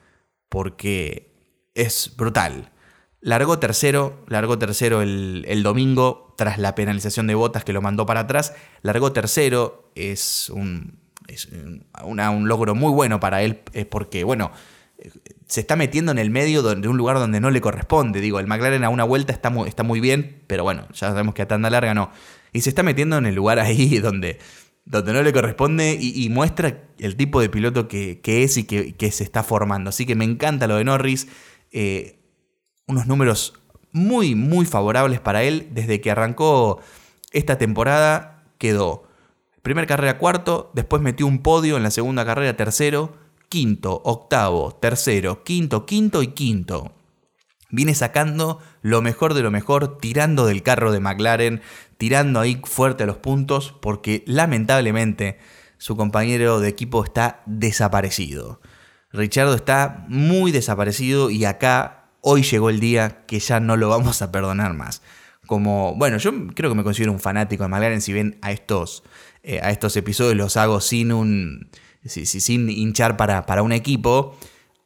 Porque 0.49 1.33
es 1.75 2.15
brutal. 2.17 2.73
Largó 3.21 3.59
tercero, 3.59 4.25
largó 4.27 4.59
tercero 4.59 5.03
el, 5.03 5.63
domingo 5.63 6.35
tras 6.37 6.59
la 6.59 6.75
penalización 6.75 7.27
de 7.27 7.35
botas 7.35 7.65
que 7.65 7.73
lo 7.73 7.83
mandó 7.83 8.07
para 8.07 8.21
atrás. 8.21 8.55
Largó 8.83 9.13
tercero, 9.13 9.93
es 9.95 10.51
un, 10.51 10.99
un 12.05 12.49
logro 12.49 12.75
muy 12.75 12.91
bueno 12.91 13.21
para 13.21 13.43
él, 13.43 13.61
porque, 13.89 14.25
bueno, 14.25 14.51
se 15.47 15.61
está 15.61 15.77
metiendo 15.77 16.11
en 16.13 16.19
el 16.19 16.31
medio 16.31 16.63
de 16.63 16.89
un 16.89 16.97
lugar 16.97 17.19
donde 17.19 17.41
no 17.41 17.51
le 17.51 17.61
corresponde. 17.61 18.21
Digo, 18.21 18.41
el 18.41 18.47
McLaren 18.47 18.83
a 18.85 18.89
una 18.89 19.05
vuelta 19.05 19.33
está 19.33 19.51
muy, 19.51 19.69
está 19.69 19.83
muy 19.83 20.01
bien, 20.01 20.43
pero 20.47 20.65
bueno, 20.65 20.89
ya 20.93 21.09
sabemos 21.11 21.35
que 21.35 21.43
a 21.43 21.49
tanda 21.49 21.71
larga 21.71 21.95
no 21.95 22.11
y 22.53 22.61
se 22.61 22.71
está 22.71 22.83
metiendo 22.83 23.19
en 23.19 23.27
el 23.27 23.35
lugar 23.35 23.59
ahí 23.59 23.99
donde, 24.03 24.39
donde 24.85 25.13
no 25.13 25.23
le 25.23 25.33
corresponde 25.33 25.97
y, 26.01 26.29
muestra 26.29 26.85
el 26.99 27.17
tipo 27.17 27.41
de 27.41 27.49
piloto 27.49 27.89
que, 27.89 28.21
es 28.25 28.57
y 28.57 28.65
que, 28.65 29.11
se 29.11 29.25
está 29.25 29.43
formando. 29.43 29.91
Así 29.91 30.07
que 30.07 30.15
me 30.15 30.25
encanta 30.25 30.67
lo 30.67 30.77
de 30.77 30.85
Norris. 30.85 31.29
Eh, 31.73 32.19
unos 32.87 33.07
números 33.07 33.55
muy, 33.93 34.35
muy 34.35 34.67
favorables 34.67 35.21
para 35.21 35.43
él. 35.43 35.69
Desde 35.73 36.01
que 36.01 36.11
arrancó 36.11 36.81
esta 37.33 37.59
temporada 37.59 38.45
quedó 38.59 39.11
primer 39.63 39.87
carrera 39.87 40.19
cuarto, 40.19 40.71
después 40.75 41.03
metió 41.03 41.27
un 41.27 41.43
podio 41.43 41.77
en 41.77 41.83
la 41.83 41.91
segunda 41.91 42.25
carrera 42.25 42.57
tercero, 42.57 43.15
quinto, 43.49 44.01
octavo, 44.05 44.75
tercero, 44.81 45.45
quinto, 45.45 45.87
quinto 45.87 46.23
y 46.23 46.29
quinto. 46.29 46.93
Viene 47.71 47.95
sacando 47.95 48.61
lo 48.83 49.03
mejor 49.03 49.35
de 49.35 49.43
lo 49.43 49.51
mejor, 49.51 49.99
tirando 49.99 50.47
del 50.47 50.63
carro 50.63 50.93
de 50.93 51.01
McLaren, 51.01 51.63
tirando 51.99 52.41
ahí 52.41 52.61
fuerte 52.65 53.05
a 53.05 53.07
los 53.07 53.19
puntos, 53.19 53.75
porque 53.81 54.25
lamentablemente 54.27 55.39
su 55.79 55.97
compañero 55.97 56.61
de 56.61 56.69
equipo 56.69 57.05
está 57.05 57.43
desaparecido. 57.47 58.61
Richardo 59.13 59.55
está 59.55 60.05
muy 60.09 60.53
desaparecido 60.53 61.31
y 61.31 61.45
acá 61.45 62.11
hoy 62.21 62.43
llegó 62.43 62.71
el 62.71 62.81
día 62.81 63.25
que 63.27 63.41
ya 63.41 63.61
no 63.61 63.77
lo 63.77 63.89
vamos 63.89 64.23
a 64.23 64.31
perdonar 64.31 64.75
más. 64.75 65.03
Como, 65.47 65.97
bueno, 65.97 66.19
yo 66.19 66.33
creo 66.55 66.71
que 66.71 66.77
me 66.77 66.85
considero 66.85 67.13
un 67.13 67.19
fanático 67.19 67.65
de 67.65 67.69
McLaren, 67.69 68.01
si 68.01 68.13
bien 68.13 68.39
a 68.43 68.53
estos, 68.53 69.03
eh, 69.43 69.61
a 69.63 69.71
estos 69.71 69.97
episodios 69.97 70.37
los 70.37 70.57
hago 70.57 70.81
sin 70.81 71.13
un, 71.13 71.71
sin 72.05 72.71
hinchar 72.71 73.17
para, 73.17 73.47
para 73.47 73.63
un 73.63 73.73
equipo, 73.73 74.37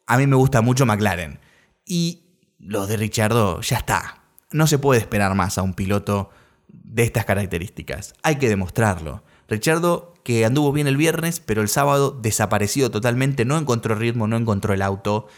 a 0.07 0.17
mí 0.17 0.27
me 0.27 0.37
gusta 0.37 0.63
mucho 0.63 0.87
McLaren. 0.87 1.39
Y 1.85 2.24
los 2.65 2.89
de 2.89 2.97
Richardo, 2.97 3.61
ya 3.61 3.77
está. 3.77 4.23
No 4.51 4.67
se 4.67 4.79
puede 4.79 5.01
esperar 5.01 5.35
más 5.35 5.59
a 5.59 5.63
un 5.63 5.75
piloto 5.75 6.31
de 6.69 7.03
estas 7.03 7.25
características. 7.25 8.15
Hay 8.23 8.37
que 8.37 8.49
demostrarlo. 8.49 9.23
Richardo, 9.49 10.15
que 10.25 10.45
anduvo 10.45 10.73
bien 10.73 10.87
el 10.87 10.97
viernes, 10.97 11.41
pero 11.41 11.61
el 11.61 11.69
sábado 11.69 12.11
desaparecido 12.11 12.91
totalmente, 12.91 13.45
no 13.45 13.59
encontró 13.59 13.95
ritmo, 13.95 14.27
no 14.27 14.37
encontró 14.37 14.73
el 14.73 14.83
auto. 14.83 15.29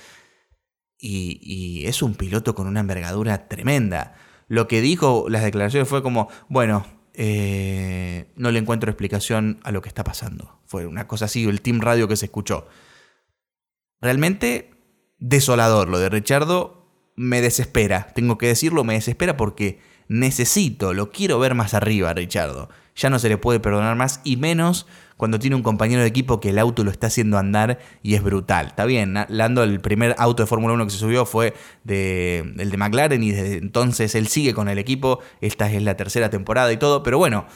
Y, 0.99 1.85
es 1.87 2.03
un 2.03 2.15
piloto 2.15 2.55
con 2.55 2.67
una 2.67 2.81
envergadura 2.81 3.49
tremenda. 3.49 4.15
Lo 4.49 4.69
que 4.69 4.81
dijo 4.81 5.27
las 5.29 5.43
declaraciones 5.43 5.89
fue 5.89 6.03
como, 6.03 6.29
bueno, 6.49 6.87
eh, 7.15 8.33
no 8.37 8.51
le 8.51 8.59
encuentro 8.59 8.91
explicación 8.91 9.59
a 9.65 9.73
lo 9.73 9.83
que 9.83 9.89
está 9.89 10.05
pasando. 10.05 10.61
Fue 10.67 10.87
una 10.87 11.09
cosa 11.09 11.25
así, 11.25 11.45
el 11.45 11.61
team 11.61 11.81
radio 11.81 12.09
que 12.09 12.17
se 12.17 12.27
escuchó. 12.27 12.69
Realmente 14.01 14.71
desolador 15.19 15.89
lo 15.89 15.99
de 15.99 16.09
Richardo 16.09 16.86
me 17.17 17.41
desespera, 17.41 18.09
tengo 18.15 18.39
que 18.39 18.47
decirlo, 18.47 18.85
me 18.85 18.95
desespera 18.95 19.37
porque 19.37 19.81
necesito, 20.09 20.95
lo 20.95 21.11
quiero 21.11 21.39
ver 21.39 21.55
más 21.55 21.75
arriba, 21.75 22.13
Richardo. 22.13 22.69
Ya 22.95 23.11
no 23.11 23.19
se 23.19 23.29
le 23.29 23.37
puede 23.37 23.61
perdonar 23.61 23.97
más 23.97 24.21
y 24.25 24.37
menos 24.37 24.87
cuando 25.17 25.39
tiene 25.39 25.57
un 25.57 25.63
compañero 25.63 26.03
de 26.03 26.09
equipo 26.09 26.41
que 26.41 26.51
el 26.51 26.59
auto 26.59 26.85
lo 26.85 26.91
está 26.91 27.09
haciendo 27.09 27.39
andar 27.39 27.79
y 28.03 28.15
es 28.15 28.23
brutal. 28.23 28.67
Está 28.69 28.85
bien, 28.85 29.15
Lando, 29.29 29.63
el 29.63 29.81
primer 29.81 30.15
auto 30.19 30.43
de 30.43 30.47
Fórmula 30.47 30.75
1 30.75 30.85
que 30.85 30.91
se 30.91 30.99
subió 30.99 31.27
fue 31.27 31.55
de, 31.85 32.55
el 32.59 32.71
de 32.71 32.77
McLaren 32.77 33.23
y 33.23 33.33
desde 33.33 33.57
entonces 33.57 34.15
él 34.15 34.29
sigue 34.29 34.55
con 34.55 34.69
el 34.69 34.79
equipo. 34.79 35.21
Esta 35.41 35.71
es 35.71 35.83
la 35.83 35.97
tercera 35.97 36.31
temporada 36.31 36.73
y 36.73 36.77
todo, 36.77 37.03
pero 37.03 37.19
bueno, 37.19 37.47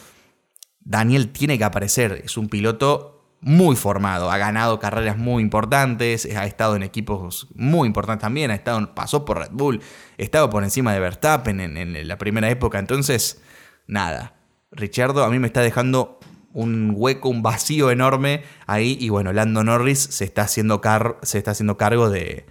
Daniel 0.81 1.29
tiene 1.29 1.59
que 1.59 1.65
aparecer. 1.65 2.23
Es 2.25 2.37
un 2.37 2.49
piloto 2.49 3.20
muy 3.41 3.75
formado, 3.75 4.31
ha 4.31 4.37
ganado 4.37 4.79
carreras 4.79 5.17
muy 5.17 5.43
importantes, 5.43 6.27
ha 6.37 6.45
estado 6.45 6.77
en 6.77 6.83
equipos 6.83 7.49
muy 7.55 7.87
importantes 7.87 8.23
también, 8.23 8.51
ha 8.51 8.55
estado, 8.55 8.95
pasó 8.95 9.25
por 9.25 9.39
Red 9.39 9.51
Bull, 9.53 9.81
estaba 10.19 10.51
por 10.51 10.63
encima 10.63 10.93
de 10.93 11.01
Verstappen 11.01 11.61
en, 11.61 12.09
la 12.09 12.19
primera 12.19 12.51
época, 12.51 12.79
entonces, 12.79 13.41
nada, 13.87 14.35
Richardo 14.71 15.25
a 15.25 15.31
mí 15.31 15.39
me 15.39 15.47
está 15.47 15.63
dejando 15.63 16.21
un 16.53 16.93
hueco, 16.95 17.29
un 17.29 17.43
vacío 17.43 17.91
enorme 17.91 18.43
ahí 18.67 18.99
y 19.01 19.09
bueno, 19.09 19.33
Lando 19.33 19.65
Norris 19.65 20.01
se 20.01 20.25
está 20.25 20.43
haciendo, 20.43 20.81
se 21.23 21.39
está 21.39 21.53
haciendo 21.53 21.77
cargo 21.77 22.11
de, 22.11 22.47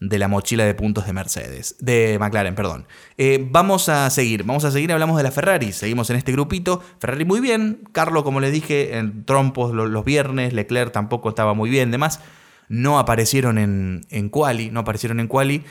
de 0.00 0.18
la 0.18 0.28
mochila 0.28 0.64
de 0.64 0.74
puntos 0.74 1.06
de 1.06 1.12
Mercedes, 1.12 1.76
de 1.78 2.16
McLaren, 2.18 2.54
perdón. 2.54 2.86
Eh, 3.18 3.46
vamos 3.50 3.90
a 3.90 4.08
seguir, 4.08 4.44
vamos 4.44 4.64
a 4.64 4.70
seguir, 4.70 4.90
hablamos 4.92 5.18
de 5.18 5.22
la 5.22 5.30
Ferrari, 5.30 5.72
seguimos 5.72 6.08
en 6.08 6.16
este 6.16 6.32
grupito. 6.32 6.82
Ferrari 6.98 7.26
muy 7.26 7.40
bien, 7.40 7.82
Carlos, 7.92 8.22
como 8.22 8.40
les 8.40 8.50
dije, 8.50 8.96
en 8.96 9.26
trompos 9.26 9.74
los, 9.74 10.04
viernes, 10.04 10.54
Leclerc 10.54 10.90
tampoco 10.90 11.28
estaba 11.28 11.52
muy 11.52 11.68
bien, 11.68 11.90
demás. 11.90 12.20
No 12.68 12.98
aparecieron 12.98 13.58
en, 13.58 14.06
en 14.08 14.30
quali, 14.30 14.70
no 14.70 14.80
aparecieron 14.80 15.20
en 15.20 15.28
quali. 15.28 15.64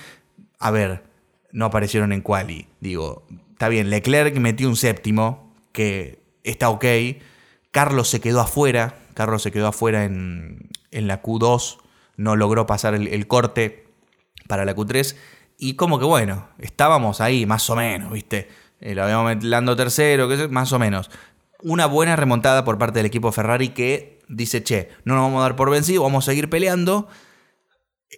A 0.60 0.70
ver, 0.70 1.04
no 1.52 1.66
aparecieron 1.66 2.12
en 2.12 2.22
quali. 2.22 2.68
Digo, 2.82 3.26
está 3.54 3.68
bien, 3.68 3.90
Leclerc 3.90 4.38
metió 4.38 4.70
un 4.70 4.76
séptimo, 4.76 5.56
que 5.72 6.22
está 6.44 6.70
ok. 6.70 6.86
Carlos 7.72 8.10
se 8.10 8.20
quedó 8.20 8.42
afuera, 8.42 8.96
Carlos 9.16 9.42
se 9.42 9.52
quedó 9.52 9.68
afuera 9.68 10.04
en, 10.04 10.70
en 10.92 11.08
la 11.08 11.24
Q2, 11.24 11.78
no 12.16 12.36
logró 12.36 12.68
pasar 12.68 12.94
el 12.94 13.28
corte 13.28 13.89
para 14.48 14.66
la 14.66 14.76
Q3. 14.76 15.16
Y 15.58 15.76
como 15.76 16.00
que 16.00 16.06
bueno, 16.06 16.48
estábamos 16.60 17.22
ahí, 17.22 17.46
más 17.46 17.70
o 17.70 17.76
menos, 17.76 18.12
¿viste? 18.12 18.48
Eh, 18.80 18.96
lo 18.96 19.04
habíamos 19.04 19.26
metido 19.26 19.76
tercero, 19.76 20.36
sé, 20.36 20.48
más 20.48 20.72
o 20.72 20.80
menos. 20.80 21.12
Una 21.62 21.86
buena 21.86 22.16
remontada 22.16 22.64
por 22.64 22.78
parte 22.78 23.00
del 23.00 23.06
equipo 23.06 23.32
Ferrari 23.32 23.70
que 23.70 24.20
dice, 24.30 24.64
che, 24.64 24.90
no 25.04 25.16
nos 25.16 25.24
vamos 25.24 25.40
a 25.40 25.44
dar 25.44 25.56
por 25.56 25.70
vencido, 25.70 26.04
vamos 26.04 26.26
a 26.26 26.32
seguir 26.32 26.50
peleando. 26.50 27.10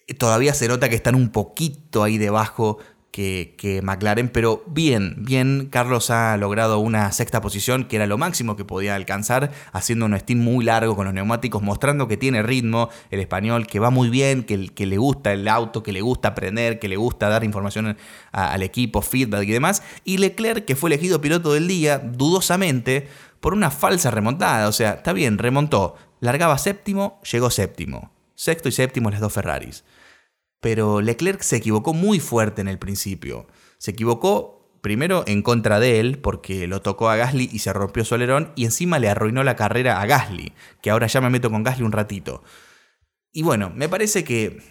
Eh, 0.08 0.14
todavía 0.14 0.54
se 0.54 0.68
nota 0.68 0.90
que 0.90 0.96
están 0.96 1.16
un 1.16 1.30
poquito 1.30 2.04
ahí 2.04 2.18
debajo 2.18 2.78
que, 3.12 3.82
McLaren, 3.84 4.30
pero 4.30 4.64
bien, 4.68 5.16
bien, 5.20 5.68
Carlos 5.70 6.10
ha 6.10 6.38
logrado 6.38 6.80
una 6.80 7.12
sexta 7.12 7.42
posición, 7.42 7.86
que 7.86 7.98
era 7.98 8.08
lo 8.08 8.18
máximo 8.18 8.56
que 8.56 8.64
podía 8.64 8.96
alcanzar, 8.96 9.52
haciendo 9.74 10.06
un 10.06 10.18
stint 10.18 10.42
muy 10.42 10.64
largo 10.64 10.96
con 10.96 11.06
los 11.06 11.14
neumáticos, 11.14 11.62
mostrando 11.62 12.08
que 12.08 12.18
tiene 12.18 12.42
ritmo 12.42 12.90
el 13.10 13.20
español, 13.20 13.68
que 13.68 13.80
va 13.80 13.90
muy 13.90 14.10
bien, 14.10 14.44
que, 14.44 14.86
le 14.86 14.98
gusta 14.98 15.34
el 15.34 15.48
auto, 15.48 15.84
que 15.84 15.92
le 15.92 16.02
gusta 16.02 16.30
aprender, 16.30 16.80
que 16.80 16.88
le 16.88 16.96
gusta 16.96 17.28
dar 17.28 17.44
información 17.44 17.98
al 18.32 18.64
equipo, 18.64 19.02
feedback 19.02 19.44
y 19.44 19.52
demás, 19.52 19.84
y 20.06 20.18
Leclerc, 20.18 20.66
que 20.66 20.76
fue 20.76 20.90
elegido 20.90 21.20
piloto 21.20 21.54
del 21.54 21.68
día, 21.68 22.00
dudosamente, 22.00 23.08
por 23.42 23.54
una 23.54 23.72
falsa 23.72 24.12
remontada, 24.12 24.70
o 24.70 24.72
sea, 24.72 24.94
está 24.94 25.14
bien, 25.14 25.38
remontó, 25.38 25.96
largaba 26.22 26.58
séptimo, 26.58 27.20
llegó 27.30 27.50
séptimo, 27.50 28.12
sexto 28.36 28.70
y 28.70 28.72
séptimo 28.72 29.10
las 29.10 29.20
dos 29.20 29.34
Ferraris. 29.34 29.84
Pero 30.62 31.02
Leclerc 31.02 31.42
se 31.42 31.58
equivocó 31.58 31.94
muy 31.94 32.20
fuerte 32.20 32.62
en 32.62 32.70
el 32.70 32.80
principio. 32.80 33.48
Se 33.78 33.92
equivocó 33.92 34.80
primero 34.82 35.24
en 35.28 35.42
contra 35.42 35.80
de 35.80 36.00
él 36.00 36.20
porque 36.20 36.68
lo 36.68 36.82
tocó 36.82 37.10
a 37.10 37.16
Gasly 37.16 37.50
y 37.52 37.60
se 37.60 37.74
rompió 37.74 38.06
su 38.06 38.16
alerón 38.16 38.52
y 38.56 38.66
encima 38.66 39.00
le 39.00 39.10
arruinó 39.10 39.44
la 39.44 39.56
carrera 39.56 40.02
a 40.02 40.06
Gasly, 40.06 40.54
que 40.82 40.90
ahora 40.90 41.08
ya 41.08 41.22
me 41.22 41.30
meto 41.30 41.52
con 41.52 41.64
Gasly 41.64 41.84
un 41.84 41.92
ratito. 41.92 42.44
Y 43.32 43.44
bueno, 43.44 43.72
me 43.76 43.90
parece 43.90 44.24
que 44.24 44.62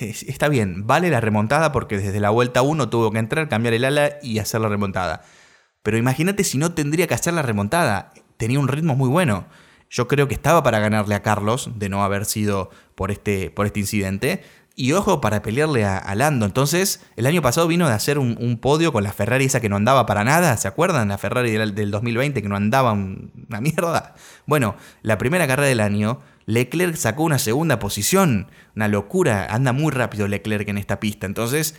está 0.00 0.48
bien, 0.48 0.86
vale 0.86 1.10
la 1.10 1.20
remontada 1.20 1.72
porque 1.72 1.98
desde 1.98 2.20
la 2.20 2.30
vuelta 2.30 2.62
1 2.62 2.88
tuvo 2.88 3.10
que 3.10 3.18
entrar, 3.18 3.48
cambiar 3.48 3.74
el 3.74 3.84
ala 3.84 4.18
y 4.22 4.38
hacer 4.38 4.60
la 4.60 4.68
remontada. 4.68 5.22
Pero 5.82 5.98
imagínate 5.98 6.44
si 6.44 6.58
no 6.58 6.74
tendría 6.74 7.06
que 7.06 7.14
hacer 7.14 7.32
la 7.34 7.42
remontada, 7.42 8.12
tenía 8.36 8.58
un 8.58 8.68
ritmo 8.68 8.96
muy 8.96 9.08
bueno. 9.08 9.46
Yo 9.88 10.08
creo 10.08 10.26
que 10.26 10.34
estaba 10.34 10.64
para 10.64 10.80
ganarle 10.80 11.14
a 11.14 11.22
Carlos 11.22 11.70
de 11.76 11.88
no 11.88 12.02
haber 12.02 12.24
sido 12.24 12.70
por 12.96 13.12
este, 13.12 13.50
por 13.50 13.66
este 13.66 13.80
incidente. 13.80 14.42
Y 14.78 14.92
ojo 14.92 15.22
para 15.22 15.40
pelearle 15.40 15.86
a, 15.86 16.14
Lando. 16.14 16.44
Entonces, 16.44 17.00
el 17.16 17.24
año 17.24 17.40
pasado 17.40 17.66
vino 17.66 17.88
de 17.88 17.94
hacer 17.94 18.18
un, 18.18 18.58
podio 18.60 18.92
con 18.92 19.04
la 19.04 19.12
Ferrari 19.12 19.46
esa 19.46 19.58
que 19.58 19.70
no 19.70 19.76
andaba 19.76 20.04
para 20.04 20.22
nada. 20.22 20.54
¿Se 20.58 20.68
acuerdan? 20.68 21.08
La 21.08 21.16
Ferrari 21.16 21.50
del, 21.50 21.90
2020 21.90 22.42
que 22.42 22.48
no 22.48 22.56
andaba 22.56 22.92
una 22.92 23.60
mierda. 23.62 24.14
Bueno, 24.44 24.76
la 25.00 25.16
primera 25.16 25.46
carrera 25.46 25.68
del 25.68 25.80
año, 25.80 26.20
Leclerc 26.44 26.94
sacó 26.96 27.22
una 27.22 27.38
segunda 27.38 27.78
posición. 27.78 28.50
Una 28.74 28.86
locura. 28.88 29.46
Anda 29.48 29.72
muy 29.72 29.92
rápido 29.92 30.28
Leclerc 30.28 30.68
en 30.68 30.76
esta 30.76 31.00
pista. 31.00 31.24
Entonces, 31.24 31.74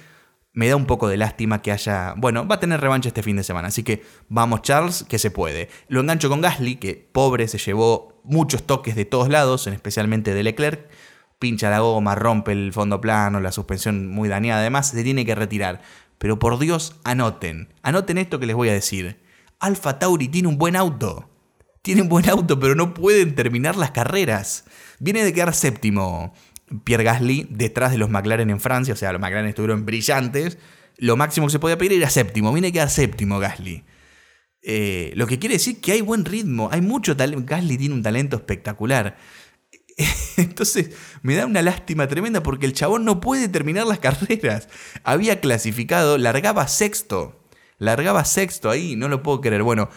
me 0.53 0.67
da 0.67 0.75
un 0.75 0.87
poco 0.87 1.07
de 1.07 1.17
lástima 1.17 1.61
que 1.61 1.71
haya. 1.71 2.15
Bueno, 2.17 2.47
va 2.47 2.55
a 2.55 2.59
tener 2.59 2.81
revancha 2.81 3.09
este 3.09 3.21
fin 3.21 3.37
de 3.37 3.43
semana. 3.43 3.67
Así 3.67 3.83
que 3.83 4.03
vamos, 4.27 4.63
Charles, 4.63 5.05
que 5.07 5.19
se 5.19 5.29
puede. 5.29 5.69
Lo 5.87 5.99
engancho 5.99 6.29
con 6.29 6.41
Gasly, 6.41 6.77
que 6.77 6.95
pobre 7.11 7.47
se 7.47 7.59
llevó 7.59 8.23
muchos 8.23 8.63
toques 8.63 8.95
de 8.95 9.05
todos 9.05 9.29
lados, 9.29 9.67
especialmente 9.67 10.33
de 10.33 10.41
Leclerc 10.41 10.89
pincha 11.39 11.69
la 11.69 11.79
goma, 11.79 12.15
rompe 12.15 12.51
el 12.51 12.73
fondo 12.73 13.01
plano, 13.01 13.39
la 13.39 13.51
suspensión 13.51 14.07
muy 14.07 14.29
dañada, 14.29 14.61
además 14.61 14.89
se 14.89 15.03
tiene 15.03 15.25
que 15.25 15.35
retirar. 15.35 15.81
Pero 16.17 16.39
por 16.39 16.57
Dios, 16.59 16.95
anoten, 17.03 17.73
anoten 17.83 18.17
esto 18.17 18.39
que 18.39 18.47
les 18.47 18.55
voy 18.55 18.69
a 18.69 18.73
decir. 18.73 19.19
Alfa 19.59 19.99
Tauri 19.99 20.27
tiene 20.27 20.47
un 20.47 20.57
buen 20.57 20.75
auto. 20.75 21.29
Tiene 21.81 22.01
un 22.01 22.09
buen 22.09 22.29
auto, 22.29 22.59
pero 22.59 22.75
no 22.75 22.93
pueden 22.93 23.35
terminar 23.35 23.75
las 23.75 23.91
carreras. 23.91 24.65
Viene 24.99 25.23
de 25.23 25.33
quedar 25.33 25.53
séptimo 25.53 26.33
Pierre 26.83 27.03
Gasly 27.03 27.47
detrás 27.49 27.91
de 27.91 27.97
los 27.97 28.09
McLaren 28.09 28.49
en 28.49 28.59
Francia, 28.59 28.93
o 28.93 28.97
sea, 28.97 29.11
los 29.11 29.21
McLaren 29.21 29.47
estuvieron 29.47 29.85
brillantes. 29.85 30.57
Lo 30.97 31.15
máximo 31.15 31.47
que 31.47 31.51
se 31.51 31.59
podía 31.59 31.77
pedir 31.77 31.93
era 31.93 32.09
séptimo. 32.09 32.51
Viene 32.51 32.69
de 32.69 32.73
quedar 32.73 32.89
séptimo 32.89 33.39
Gasly. 33.39 33.83
Eh, 34.63 35.13
lo 35.15 35.27
que 35.27 35.39
quiere 35.39 35.55
decir 35.55 35.79
que 35.79 35.93
hay 35.93 36.01
buen 36.01 36.25
ritmo, 36.25 36.69
hay 36.71 36.81
mucho 36.81 37.15
talento. 37.15 37.45
Gasly 37.45 37.77
tiene 37.77 37.95
un 37.95 38.03
talento 38.03 38.35
espectacular. 38.35 39.15
Entonces 40.37 40.91
me 41.23 41.35
da 41.35 41.45
una 41.45 41.61
lástima 41.61 42.07
tremenda 42.07 42.43
porque 42.43 42.65
el 42.65 42.73
chabón 42.73 43.05
no 43.05 43.19
puede 43.19 43.49
terminar 43.49 43.87
las 43.87 43.99
carreras. 43.99 44.69
Había 45.03 45.39
clasificado, 45.39 46.17
largaba 46.17 46.67
sexto. 46.67 47.43
Largaba 47.79 48.25
sexto 48.25 48.69
ahí, 48.69 48.95
no 48.95 49.07
lo 49.07 49.21
puedo 49.23 49.41
creer. 49.41 49.63
Bueno, 49.63 49.89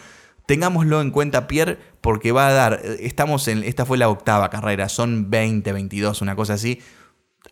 tengámoslo 0.45 1.01
en 1.01 1.11
cuenta, 1.11 1.47
Pierre, 1.47 1.79
porque 2.01 2.31
va 2.31 2.47
a 2.47 2.51
dar. 2.51 2.81
Estamos 2.99 3.47
en. 3.47 3.63
Esta 3.63 3.85
fue 3.85 3.97
la 3.97 4.09
octava 4.09 4.49
carrera, 4.49 4.89
son 4.89 5.29
20, 5.29 5.71
22, 5.71 6.21
una 6.21 6.35
cosa 6.35 6.53
así. 6.53 6.79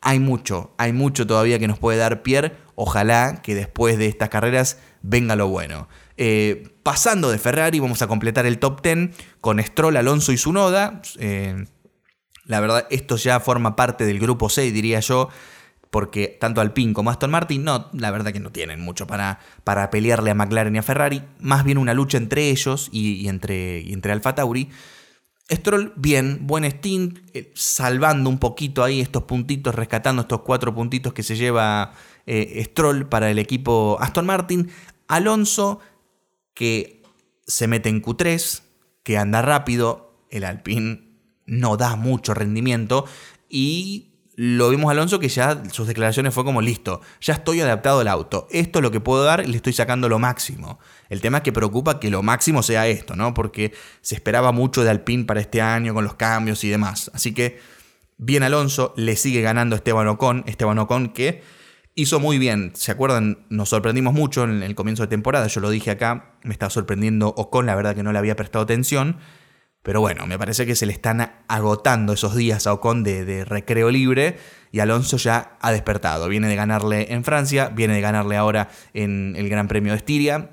Hay 0.02 0.20
mucho, 0.20 0.76
hay 0.78 0.94
mucho 0.94 1.26
todavía 1.26 1.58
que 1.60 1.68
nos 1.68 1.80
puede 1.80 1.98
dar 1.98 2.22
Pierre. 2.22 2.56
Ojalá 2.76 3.42
que 3.42 3.56
después 3.56 3.98
de 3.98 4.08
estas 4.08 4.30
carreras 4.30 4.78
venga 5.02 5.36
lo 5.36 5.48
bueno. 5.48 5.88
Eh, 6.16 6.76
pasando 6.84 7.32
de 7.32 7.40
Ferrari, 7.40 7.80
vamos 7.80 8.02
a 8.02 8.08
completar 8.08 8.46
el 8.46 8.60
top 8.60 8.82
10 8.82 9.10
con 9.42 9.62
Stroll, 9.62 9.98
Alonso 9.98 10.32
y 10.32 10.38
Sunoda. 10.38 11.02
Eh, 11.18 11.66
la 12.50 12.60
verdad, 12.60 12.88
esto 12.90 13.16
ya 13.16 13.40
forma 13.40 13.76
parte 13.76 14.06
del 14.06 14.20
grupo 14.20 14.50
6, 14.50 14.74
diría 14.74 15.00
yo. 15.02 15.30
porque 15.92 16.38
tanto 16.40 16.62
Alpine 16.62 16.94
como 16.94 17.12
Aston 17.12 17.30
Martin, 17.30 17.64
no, 17.64 17.90
la 17.94 18.10
verdad 18.10 18.34
que 18.34 18.40
no 18.40 18.52
tienen 18.52 18.80
mucho 18.80 19.06
para, 19.06 19.40
para 19.64 19.92
pelearle 19.92 20.32
a 20.32 20.36
McLaren 20.36 20.76
y 20.76 20.80
a 20.80 20.84
Ferrari, 20.84 21.24
más 21.40 21.64
bien 21.64 21.78
una 21.78 21.94
lucha 21.94 22.18
entre 22.18 22.50
ellos 22.50 22.90
y, 22.92 23.28
entre, 23.28 23.92
entre 23.92 24.12
Alfa 24.12 24.34
Tauri. 24.34 24.70
Stroll, 25.52 25.94
bien, 25.96 26.48
buen 26.48 26.64
stint, 26.64 27.20
eh, 27.36 27.52
salvando 27.54 28.32
un 28.32 28.40
poquito 28.40 28.84
ahí 28.84 29.00
estos 29.00 29.24
puntitos, 29.24 29.76
rescatando 29.76 30.24
estos 30.24 30.42
cuatro 30.42 30.74
puntitos 30.74 31.14
que 31.14 31.22
se 31.22 31.36
lleva 31.36 31.94
eh, 32.26 32.64
Stroll 32.66 33.08
para 33.10 33.30
el 33.30 33.38
equipo 33.38 33.98
Aston 34.00 34.26
Martin. 34.26 34.72
Alonso, 35.08 35.80
que 36.56 37.04
se 37.46 37.68
mete 37.68 37.90
en 37.90 38.02
Q3, 38.02 38.64
que 39.04 39.20
anda 39.20 39.44
rápido, 39.44 40.26
el 40.32 40.44
Alpine 40.44 41.09
no 41.50 41.78
da 41.78 41.96
mucho 41.96 42.34
rendimiento 42.34 43.06
y 43.50 44.10
lo 44.36 44.70
vimos 44.70 44.88
a 44.88 44.92
Alonso 44.92 45.20
que 45.20 45.28
ya 45.28 45.64
sus 45.70 45.86
declaraciones 45.86 46.34
fue 46.34 46.46
como 46.46 46.62
listo, 46.62 47.02
ya 47.20 47.34
estoy 47.34 47.60
adaptado 47.60 48.00
al 48.00 48.08
auto, 48.08 48.48
esto 48.52 48.80
es 48.80 48.84
lo 48.84 48.90
que 48.90 49.02
puedo 49.02 49.26
dar 49.26 49.46
le 49.46 49.58
estoy 49.58 49.74
sacando 49.74 50.08
lo 50.08 50.18
máximo. 50.18 50.80
El 51.10 51.20
tema 51.20 51.40
es 51.40 51.44
que 51.44 51.52
preocupa 51.52 52.00
que 52.00 52.10
lo 52.10 52.24
máximo 52.24 52.64
sea 52.64 52.88
esto, 52.88 53.18
¿no? 53.18 53.34
Porque 53.34 53.74
se 54.00 54.16
esperaba 54.16 54.54
mucho 54.54 54.84
de 54.84 54.92
Alpine 54.92 55.26
para 55.26 55.42
este 55.42 55.62
año 55.62 55.94
con 55.94 56.06
los 56.06 56.14
cambios 56.14 56.64
y 56.64 56.70
demás. 56.70 57.12
Así 57.14 57.34
que 57.34 57.60
bien 58.18 58.44
Alonso, 58.44 58.94
le 58.96 59.18
sigue 59.18 59.42
ganando 59.42 59.76
Esteban 59.76 60.08
Ocon, 60.08 60.46
Esteban 60.48 60.80
Ocon 60.80 61.10
que 61.10 61.44
hizo 61.96 62.22
muy 62.22 62.38
bien, 62.38 62.72
¿se 62.76 62.94
acuerdan? 62.94 63.46
Nos 63.50 63.68
sorprendimos 63.68 64.14
mucho 64.14 64.46
en 64.46 64.64
el 64.64 64.74
comienzo 64.74 65.04
de 65.04 65.08
temporada, 65.08 65.48
yo 65.48 65.60
lo 65.60 65.70
dije 65.70 65.92
acá, 65.92 66.38
me 66.44 66.54
estaba 66.54 66.70
sorprendiendo 66.70 67.28
Ocon, 67.36 67.66
la 67.66 67.76
verdad 67.76 67.94
que 67.94 68.04
no 68.04 68.14
le 68.14 68.20
había 68.20 68.38
prestado 68.38 68.64
atención 68.64 69.18
pero 69.84 70.02
bueno, 70.02 70.28
me 70.28 70.38
parece 70.38 70.66
que 70.66 70.76
se 70.76 70.86
le 70.86 70.94
están 70.94 71.32
agotando 71.48 72.14
esos 72.14 72.36
días 72.36 72.68
a 72.68 72.74
Ocon 72.74 73.04
de, 73.04 73.46
recreo 73.46 73.90
libre 73.90 74.38
y 74.72 74.82
Alonso 74.82 75.18
ya 75.18 75.58
ha 75.62 75.72
despertado. 75.72 76.28
Viene 76.28 76.48
de 76.48 76.56
ganarle 76.56 77.14
en 77.14 77.24
Francia, 77.24 77.70
viene 77.70 77.94
de 77.94 78.02
ganarle 78.02 78.36
ahora 78.36 78.70
en 78.94 79.36
el 79.38 79.48
Gran 79.50 79.68
Premio 79.68 79.94
de 79.94 79.98
Estiria. 79.98 80.52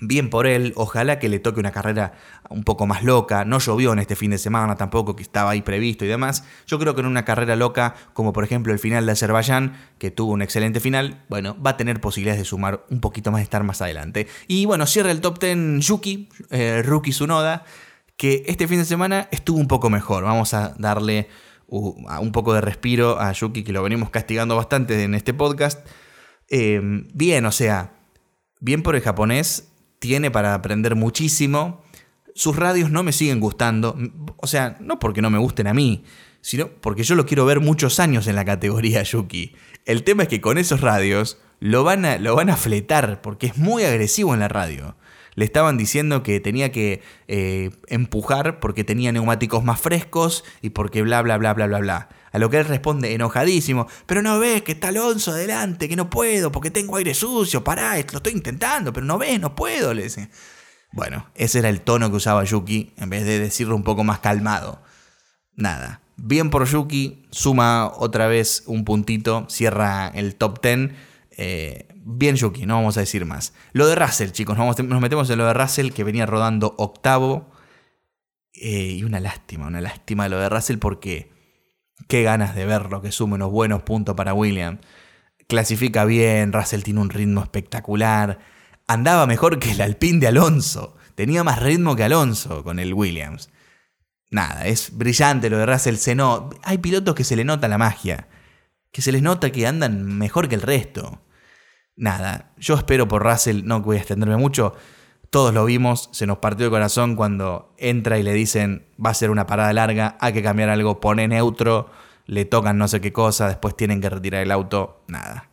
Bien 0.00 0.28
por 0.28 0.46
él, 0.46 0.72
ojalá 0.76 1.18
que 1.18 1.28
le 1.28 1.38
toque 1.38 1.60
una 1.60 1.70
carrera 1.70 2.14
un 2.48 2.64
poco 2.64 2.86
más 2.86 3.04
loca. 3.04 3.44
No 3.44 3.58
llovió 3.58 3.92
en 3.92 3.98
este 3.98 4.16
fin 4.16 4.30
de 4.30 4.38
semana 4.38 4.76
tampoco, 4.76 5.16
que 5.16 5.22
estaba 5.22 5.50
ahí 5.50 5.62
previsto 5.62 6.04
y 6.04 6.08
demás. 6.08 6.44
Yo 6.66 6.78
creo 6.78 6.94
que 6.94 7.00
en 7.00 7.06
una 7.06 7.24
carrera 7.24 7.56
loca, 7.56 7.94
como 8.12 8.32
por 8.32 8.44
ejemplo 8.44 8.72
el 8.72 8.78
final 8.78 9.06
de 9.06 9.12
Azerbaiyán, 9.12 9.76
que 9.98 10.10
tuvo 10.10 10.32
un 10.32 10.42
excelente 10.42 10.80
final, 10.80 11.24
bueno, 11.28 11.56
va 11.60 11.70
a 11.70 11.76
tener 11.76 12.00
posibilidades 12.00 12.40
de 12.40 12.44
sumar 12.44 12.84
un 12.90 13.00
poquito 13.00 13.30
más, 13.30 13.40
de 13.40 13.44
estar 13.44 13.62
más 13.62 13.82
adelante. 13.82 14.26
Y 14.46 14.66
bueno, 14.66 14.86
cierra 14.86 15.10
el 15.10 15.20
top 15.20 15.38
10 15.38 15.84
Yuki, 15.86 16.28
eh, 16.50 16.82
Rookie 16.84 17.12
Sunoda 17.12 17.64
que 18.16 18.44
este 18.46 18.68
fin 18.68 18.78
de 18.78 18.84
semana 18.84 19.28
estuvo 19.30 19.58
un 19.58 19.68
poco 19.68 19.90
mejor. 19.90 20.24
Vamos 20.24 20.54
a 20.54 20.74
darle 20.78 21.28
un 21.66 22.32
poco 22.32 22.54
de 22.54 22.60
respiro 22.60 23.20
a 23.20 23.32
Yuki, 23.32 23.64
que 23.64 23.72
lo 23.72 23.82
venimos 23.82 24.10
castigando 24.10 24.56
bastante 24.56 25.02
en 25.02 25.14
este 25.14 25.34
podcast. 25.34 25.86
Em, 26.48 27.08
bien, 27.14 27.46
o 27.46 27.52
sea, 27.52 27.94
bien 28.60 28.82
por 28.82 28.94
el 28.94 29.02
japonés, 29.02 29.68
tiene 29.98 30.30
para 30.30 30.54
aprender 30.54 30.94
muchísimo. 30.94 31.82
Sus 32.34 32.56
radios 32.56 32.90
no 32.90 33.02
me 33.02 33.12
siguen 33.12 33.40
gustando, 33.40 33.96
o 34.36 34.46
sea, 34.46 34.76
no 34.80 34.98
porque 34.98 35.22
no 35.22 35.30
me 35.30 35.38
gusten 35.38 35.66
a 35.66 35.74
mí, 35.74 36.04
sino 36.40 36.68
porque 36.68 37.02
yo 37.02 37.14
lo 37.14 37.26
quiero 37.26 37.46
ver 37.46 37.60
muchos 37.60 38.00
años 38.00 38.26
en 38.26 38.36
la 38.36 38.44
categoría 38.44 39.02
Yuki. 39.02 39.54
El 39.84 40.02
tema 40.02 40.24
es 40.24 40.28
que 40.28 40.40
con 40.40 40.58
esos 40.58 40.80
radios 40.80 41.38
lo 41.60 41.84
van 41.84 42.04
a, 42.04 42.18
lo 42.18 42.34
van 42.34 42.50
a 42.50 42.56
fletar, 42.56 43.22
porque 43.22 43.46
es 43.46 43.56
muy 43.56 43.84
agresivo 43.84 44.34
en 44.34 44.40
la 44.40 44.48
radio 44.48 44.96
le 45.34 45.44
estaban 45.44 45.76
diciendo 45.76 46.22
que 46.22 46.40
tenía 46.40 46.72
que 46.72 47.02
eh, 47.28 47.70
empujar 47.88 48.60
porque 48.60 48.84
tenía 48.84 49.12
neumáticos 49.12 49.64
más 49.64 49.80
frescos 49.80 50.44
y 50.62 50.70
porque 50.70 51.02
bla, 51.02 51.22
bla, 51.22 51.38
bla, 51.38 51.54
bla, 51.54 51.66
bla, 51.66 51.78
bla. 51.78 52.08
A 52.32 52.38
lo 52.38 52.50
que 52.50 52.58
él 52.58 52.64
responde 52.64 53.14
enojadísimo, 53.14 53.86
pero 54.06 54.22
no 54.22 54.38
ves 54.38 54.62
que 54.62 54.72
está 54.72 54.88
Alonso 54.88 55.32
adelante, 55.32 55.88
que 55.88 55.96
no 55.96 56.10
puedo 56.10 56.50
porque 56.50 56.70
tengo 56.70 56.96
aire 56.96 57.14
sucio, 57.14 57.62
pará, 57.62 57.94
lo 57.94 58.16
estoy 58.16 58.32
intentando, 58.32 58.92
pero 58.92 59.06
no 59.06 59.18
ves, 59.18 59.40
no 59.40 59.54
puedo, 59.54 59.94
le 59.94 60.04
dice. 60.04 60.30
Bueno, 60.92 61.26
ese 61.34 61.58
era 61.60 61.68
el 61.68 61.80
tono 61.80 62.10
que 62.10 62.16
usaba 62.16 62.44
Yuki, 62.44 62.92
en 62.96 63.10
vez 63.10 63.24
de 63.24 63.38
decirlo 63.38 63.74
un 63.74 63.82
poco 63.82 64.04
más 64.04 64.20
calmado. 64.20 64.82
Nada, 65.56 66.02
bien 66.16 66.50
por 66.50 66.66
Yuki, 66.66 67.26
suma 67.30 67.92
otra 67.96 68.26
vez 68.26 68.62
un 68.66 68.84
puntito, 68.84 69.46
cierra 69.48 70.08
el 70.08 70.36
top 70.36 70.62
10. 70.62 70.90
Eh, 71.36 71.88
bien 72.04 72.36
Yuki, 72.36 72.66
no 72.66 72.74
vamos 72.74 72.96
a 72.96 73.00
decir 73.00 73.24
más. 73.24 73.54
Lo 73.72 73.86
de 73.86 73.94
Russell, 73.94 74.30
chicos, 74.30 74.56
nos, 74.56 75.00
metemos 75.00 75.28
en 75.30 75.38
lo 75.38 75.46
de 75.46 75.54
Russell 75.54 75.90
que 75.90 76.04
venía 76.04 76.26
rodando 76.26 76.74
octavo. 76.78 77.50
Eh, 78.52 78.96
y 78.98 79.04
una 79.04 79.20
lástima, 79.20 79.66
una 79.66 79.80
lástima 79.80 80.28
lo 80.28 80.38
de 80.38 80.48
Russell 80.48 80.78
porque 80.78 81.32
qué 82.06 82.22
ganas 82.22 82.54
de 82.54 82.66
verlo, 82.66 83.02
que 83.02 83.10
sume 83.10 83.34
unos 83.34 83.50
buenos 83.50 83.82
puntos 83.82 84.14
para 84.14 84.34
William. 84.34 84.78
Clasifica 85.48 86.04
bien, 86.04 86.52
Russell 86.52 86.82
tiene 86.82 87.00
un 87.00 87.10
ritmo 87.10 87.42
espectacular. 87.42 88.38
Andaba 88.86 89.26
mejor 89.26 89.58
que 89.58 89.72
el 89.72 89.80
Alpine 89.80 90.20
de 90.20 90.28
Alonso. 90.28 90.96
Tenía 91.14 91.42
más 91.42 91.62
ritmo 91.62 91.96
que 91.96 92.04
Alonso 92.04 92.62
con 92.62 92.78
el 92.78 92.94
Williams. 92.94 93.50
Nada, 94.30 94.66
es 94.66 94.96
brillante 94.96 95.48
lo 95.48 95.58
de 95.58 95.66
Russell. 95.66 95.96
Se 95.96 96.16
Hay 96.62 96.78
pilotos 96.78 97.14
que 97.14 97.24
se 97.24 97.36
le 97.36 97.44
nota 97.44 97.68
la 97.68 97.78
magia. 97.78 98.28
Que 98.90 99.02
se 99.02 99.12
les 99.12 99.22
nota 99.22 99.50
que 99.50 99.66
andan 99.66 100.04
mejor 100.04 100.48
que 100.48 100.54
el 100.54 100.62
resto 100.62 101.23
nada, 101.96 102.52
yo 102.56 102.74
espero 102.74 103.08
por 103.08 103.22
Russell, 103.22 103.62
no 103.64 103.80
voy 103.80 103.96
a 103.96 104.00
extenderme 104.00 104.36
mucho, 104.36 104.74
todos 105.30 105.52
lo 105.52 105.64
vimos, 105.64 106.08
se 106.12 106.26
nos 106.26 106.38
partió 106.38 106.66
el 106.66 106.70
corazón 106.70 107.16
cuando 107.16 107.74
entra 107.76 108.18
y 108.18 108.22
le 108.22 108.32
dicen 108.32 108.86
va 109.04 109.10
a 109.10 109.14
ser 109.14 109.30
una 109.30 109.46
parada 109.46 109.72
larga, 109.72 110.16
hay 110.20 110.32
que 110.32 110.42
cambiar 110.42 110.68
algo, 110.68 111.00
pone 111.00 111.26
neutro, 111.26 111.90
le 112.26 112.44
tocan 112.44 112.78
no 112.78 112.88
sé 112.88 113.00
qué 113.00 113.12
cosa, 113.12 113.48
después 113.48 113.76
tienen 113.76 114.00
que 114.00 114.10
retirar 114.10 114.42
el 114.42 114.52
auto, 114.52 115.04
nada. 115.08 115.50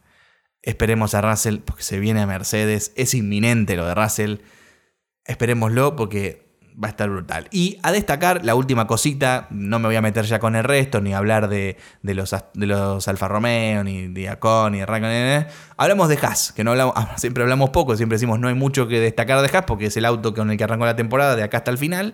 Esperemos 0.62 1.16
a 1.16 1.22
Russell 1.22 1.60
porque 1.60 1.82
se 1.84 2.00
viene 2.00 2.22
a 2.22 2.28
Mercedes, 2.28 2.94
es 2.96 3.14
inminente 3.16 3.76
lo 3.76 3.88
de 3.88 3.96
Russell, 3.96 4.38
esperémoslo 5.26 5.96
porque 5.96 6.51
va 6.82 6.88
a 6.88 6.92
estar 6.92 7.10
brutal. 7.10 7.48
Y 7.52 7.80
a 7.84 7.92
destacar, 7.92 8.44
la 8.46 8.56
última 8.56 8.88
cosita, 8.88 9.48
no 9.50 9.80
me 9.80 9.88
voy 9.88 9.96
a 9.96 10.02
meter 10.02 10.26
ya 10.26 10.40
con 10.40 10.56
el 10.56 10.64
resto, 10.64 11.02
ni 11.02 11.14
hablar 11.14 11.48
de, 11.48 11.78
los, 12.04 12.36
de 12.54 12.66
los 12.68 13.08
Alfa 13.08 13.28
Romeo, 13.28 13.84
ni 13.84 14.08
de 14.08 14.30
Acon, 14.30 14.74
ni 14.74 14.80
de 14.80 14.86
Raikkonen. 14.86 15.48
Hablamos 15.78 16.10
de 16.10 16.18
Haas, 16.22 16.52
que 16.54 16.64
no 16.64 16.72
hablamos, 16.72 16.96
siempre 17.18 17.44
hablamos 17.44 17.70
poco, 17.72 17.96
siempre 17.96 18.16
decimos 18.16 18.40
no 18.40 18.48
hay 18.48 18.56
mucho 18.56 18.88
que 18.88 19.00
destacar 19.00 19.42
de 19.42 19.56
Haas, 19.56 19.66
porque 19.66 19.88
es 19.88 19.98
el 19.98 20.06
auto 20.06 20.34
con 20.34 20.52
el 20.52 20.58
que 20.58 20.64
arrancó 20.64 20.86
la 20.86 20.96
temporada 20.96 21.36
de 21.36 21.44
acá 21.44 21.58
hasta 21.58 21.72
el 21.72 21.78
final 21.78 22.14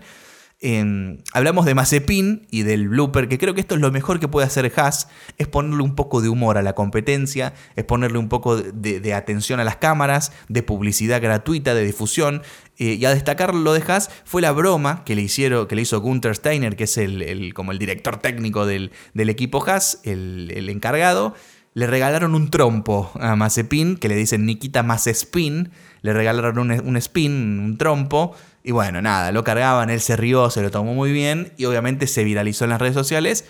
hablamos 1.33 1.65
de 1.65 1.75
Mazepin 1.75 2.47
y 2.49 2.63
del 2.63 2.89
blooper, 2.89 3.27
que 3.27 3.37
creo 3.37 3.53
que 3.53 3.61
esto 3.61 3.75
es 3.75 3.81
lo 3.81 3.91
mejor 3.91 4.19
que 4.19 4.27
puede 4.27 4.47
hacer 4.47 4.71
Haas, 4.75 5.07
es 5.37 5.47
ponerle 5.47 5.83
un 5.83 5.95
poco 5.95 6.21
de 6.21 6.29
humor 6.29 6.57
a 6.57 6.63
la 6.63 6.73
competencia, 6.73 7.53
es 7.75 7.83
ponerle 7.83 8.17
un 8.17 8.27
poco 8.27 8.57
de, 8.57 9.13
atención 9.13 9.59
a 9.59 9.63
las 9.63 9.77
cámaras, 9.77 10.31
de 10.49 10.63
publicidad 10.63 11.21
gratuita, 11.21 11.75
de 11.75 11.85
difusión. 11.85 12.41
Eh, 12.79 12.97
y 12.99 13.05
a 13.05 13.13
destacar 13.13 13.55
lo 13.55 13.73
de 13.73 13.83
Haas 13.87 14.09
fue 14.23 14.41
la 14.41 14.51
broma 14.51 15.03
que 15.03 15.15
le, 15.15 15.21
hicieron, 15.21 15.67
que 15.67 15.75
le 15.75 15.83
hizo 15.83 15.99
Gunther 16.01 16.35
Steiner, 16.35 16.75
que 16.75 16.85
es 16.85 16.97
el, 16.97 17.53
como 17.53 17.71
el 17.71 17.79
director 17.79 18.17
técnico 18.17 18.65
del, 18.65 18.91
equipo 19.15 19.63
Haas, 19.67 19.99
el, 20.03 20.69
encargado. 20.69 21.35
Le 21.75 21.85
regalaron 21.85 22.33
un 22.33 22.49
trompo 22.49 23.11
a 23.19 23.35
Mazepin, 23.35 23.97
que 23.97 24.07
le 24.07 24.15
dicen 24.15 24.47
Nikita 24.47 24.81
Mazespin. 24.81 25.69
Le 26.01 26.13
regalaron 26.13 26.57
un, 26.57 26.71
un 26.71 26.97
spin, 26.97 27.59
un 27.59 27.77
trompo, 27.77 28.35
y 28.67 28.71
bueno, 28.71 29.01
nada, 29.01 29.31
lo 29.31 29.45
cargaban, 29.45 29.89
él 29.89 30.01
se 30.01 30.17
rió, 30.17 30.49
se 30.49 30.61
lo 30.61 30.69
tomó 30.71 30.93
muy 30.93 31.13
bien 31.13 31.53
y 31.55 31.63
obviamente 31.63 32.05
se 32.05 32.25
viralizó 32.25 32.65
en 32.65 32.71
las 32.71 32.81
redes 32.81 32.95
sociales. 32.95 33.45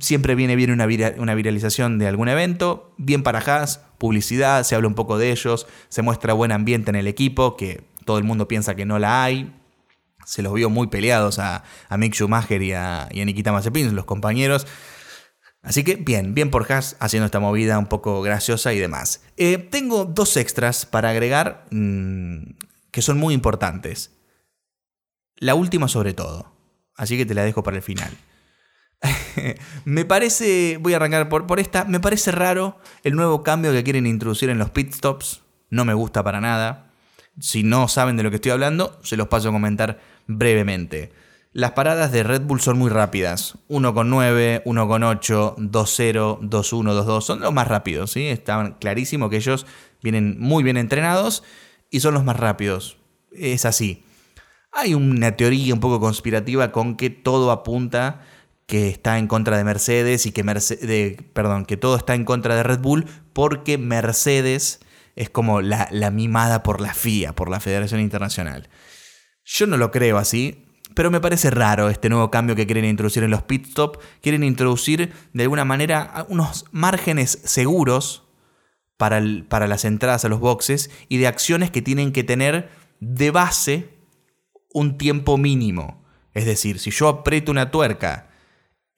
Siempre 0.00 0.34
viene 0.34 0.56
bien 0.56 0.70
una, 0.70 0.86
una 1.18 1.34
viralización 1.34 1.98
de 1.98 2.08
algún 2.08 2.30
evento, 2.30 2.94
bien 2.96 3.22
para 3.22 3.40
Haas, 3.40 3.82
publicidad, 3.98 4.62
se 4.62 4.74
habla 4.74 4.88
un 4.88 4.94
poco 4.94 5.18
de 5.18 5.32
ellos, 5.32 5.66
se 5.90 6.00
muestra 6.00 6.32
buen 6.32 6.50
ambiente 6.50 6.88
en 6.88 6.96
el 6.96 7.08
equipo, 7.08 7.58
que 7.58 7.84
todo 8.06 8.16
el 8.16 8.24
mundo 8.24 8.48
piensa 8.48 8.74
que 8.74 8.86
no 8.86 8.98
la 8.98 9.22
hay. 9.22 9.54
Se 10.24 10.40
los 10.40 10.54
vio 10.54 10.70
muy 10.70 10.86
peleados 10.86 11.38
a, 11.38 11.62
Mick 11.98 12.14
Schumacher 12.14 12.62
y 12.62 12.72
a, 12.72 13.06
y 13.10 13.22
Nikita 13.26 13.52
Mazepin, 13.52 13.94
los 13.94 14.06
compañeros. 14.06 14.66
Así 15.60 15.84
que 15.84 15.96
bien, 15.96 16.32
bien 16.32 16.50
por 16.50 16.72
Haas 16.72 16.96
haciendo 17.00 17.26
esta 17.26 17.38
movida 17.38 17.78
un 17.78 17.88
poco 17.88 18.22
graciosa 18.22 18.72
y 18.72 18.78
demás. 18.78 19.20
Eh, 19.36 19.58
tengo 19.58 20.06
dos 20.06 20.38
extras 20.38 20.86
para 20.86 21.10
agregar 21.10 21.66
mm, 21.70 22.54
que 22.90 23.02
son 23.02 23.18
muy 23.18 23.34
importantes. 23.34 24.12
La 25.38 25.54
última 25.54 25.88
sobre 25.88 26.14
todo. 26.14 26.52
Así 26.94 27.16
que 27.16 27.26
te 27.26 27.34
la 27.34 27.44
dejo 27.44 27.62
para 27.62 27.76
el 27.76 27.82
final. 27.82 28.10
me 29.84 30.04
parece, 30.04 30.78
voy 30.80 30.92
a 30.92 30.96
arrancar 30.96 31.28
por, 31.28 31.46
por 31.46 31.60
esta, 31.60 31.84
me 31.84 32.00
parece 32.00 32.32
raro 32.32 32.78
el 33.04 33.14
nuevo 33.14 33.42
cambio 33.42 33.72
que 33.72 33.84
quieren 33.84 34.06
introducir 34.06 34.50
en 34.50 34.58
los 34.58 34.70
pit 34.70 34.92
stops. 34.92 35.42
No 35.70 35.84
me 35.84 35.94
gusta 35.94 36.24
para 36.24 36.40
nada. 36.40 36.90
Si 37.40 37.62
no 37.62 37.86
saben 37.88 38.16
de 38.16 38.24
lo 38.24 38.30
que 38.30 38.36
estoy 38.36 38.50
hablando, 38.50 38.98
se 39.02 39.16
los 39.16 39.28
paso 39.28 39.48
a 39.48 39.52
comentar 39.52 40.00
brevemente. 40.26 41.12
Las 41.52 41.72
paradas 41.72 42.12
de 42.12 42.24
Red 42.24 42.42
Bull 42.42 42.60
son 42.60 42.78
muy 42.78 42.90
rápidas. 42.90 43.56
1,9, 43.68 44.62
1,8, 44.64 45.56
2,0, 45.56 46.40
2,1, 46.40 47.04
2,2. 47.04 47.20
Son 47.22 47.40
los 47.40 47.52
más 47.52 47.68
rápidos, 47.68 48.12
¿sí? 48.12 48.26
Está 48.26 48.76
clarísimo 48.78 49.30
que 49.30 49.36
ellos 49.36 49.66
vienen 50.02 50.36
muy 50.38 50.62
bien 50.62 50.76
entrenados 50.76 51.42
y 51.90 52.00
son 52.00 52.14
los 52.14 52.24
más 52.24 52.36
rápidos. 52.36 52.98
Es 53.32 53.64
así. 53.64 54.04
Hay 54.72 54.94
una 54.94 55.32
teoría 55.32 55.74
un 55.74 55.80
poco 55.80 56.00
conspirativa 56.00 56.72
con 56.72 56.96
que 56.96 57.10
todo 57.10 57.50
apunta 57.50 58.22
que 58.68 58.90
está 58.90 59.18
en 59.18 59.28
contra 59.28 59.56
de 59.56 59.64
Mercedes 59.64 60.26
y 60.26 60.32
que 60.32 60.44
perdón, 61.32 61.64
que 61.64 61.78
todo 61.78 61.96
está 61.96 62.14
en 62.14 62.26
contra 62.26 62.54
de 62.54 62.62
Red 62.62 62.80
Bull 62.80 63.06
porque 63.32 63.78
Mercedes 63.78 64.80
es 65.16 65.30
como 65.30 65.62
la, 65.62 65.88
mimada 66.12 66.62
por 66.62 66.80
la 66.80 66.92
FIA, 66.92 67.34
por 67.34 67.50
la 67.50 67.60
Federación 67.60 68.00
Internacional. 68.00 68.68
Yo 69.42 69.66
no 69.66 69.78
lo 69.78 69.90
creo 69.90 70.18
así, 70.18 70.66
pero 70.94 71.10
me 71.10 71.20
parece 71.20 71.50
raro 71.50 71.88
este 71.88 72.10
nuevo 72.10 72.30
cambio 72.30 72.54
que 72.54 72.66
quieren 72.66 72.84
introducir 72.84 73.24
en 73.24 73.30
los 73.30 73.42
pit 73.42 73.66
stop. 73.66 73.96
Quieren 74.20 74.44
introducir 74.44 75.12
de 75.32 75.42
alguna 75.42 75.64
manera 75.64 76.26
unos 76.28 76.66
márgenes 76.70 77.40
seguros 77.44 78.28
para, 78.98 79.20
para, 79.48 79.66
las 79.66 79.86
entradas 79.86 80.24
a 80.24 80.28
los 80.28 80.40
boxes 80.40 80.90
y 81.08 81.16
de 81.16 81.26
acciones 81.26 81.70
que 81.70 81.82
tienen 81.82 82.12
que 82.12 82.22
tener 82.22 82.70
de 83.00 83.30
base 83.30 83.97
un 84.72 84.98
tiempo 84.98 85.36
mínimo. 85.36 86.04
Es 86.34 86.44
decir, 86.44 86.78
si 86.78 86.90
yo 86.90 87.08
aprieto 87.08 87.50
una 87.50 87.70
tuerca 87.70 88.30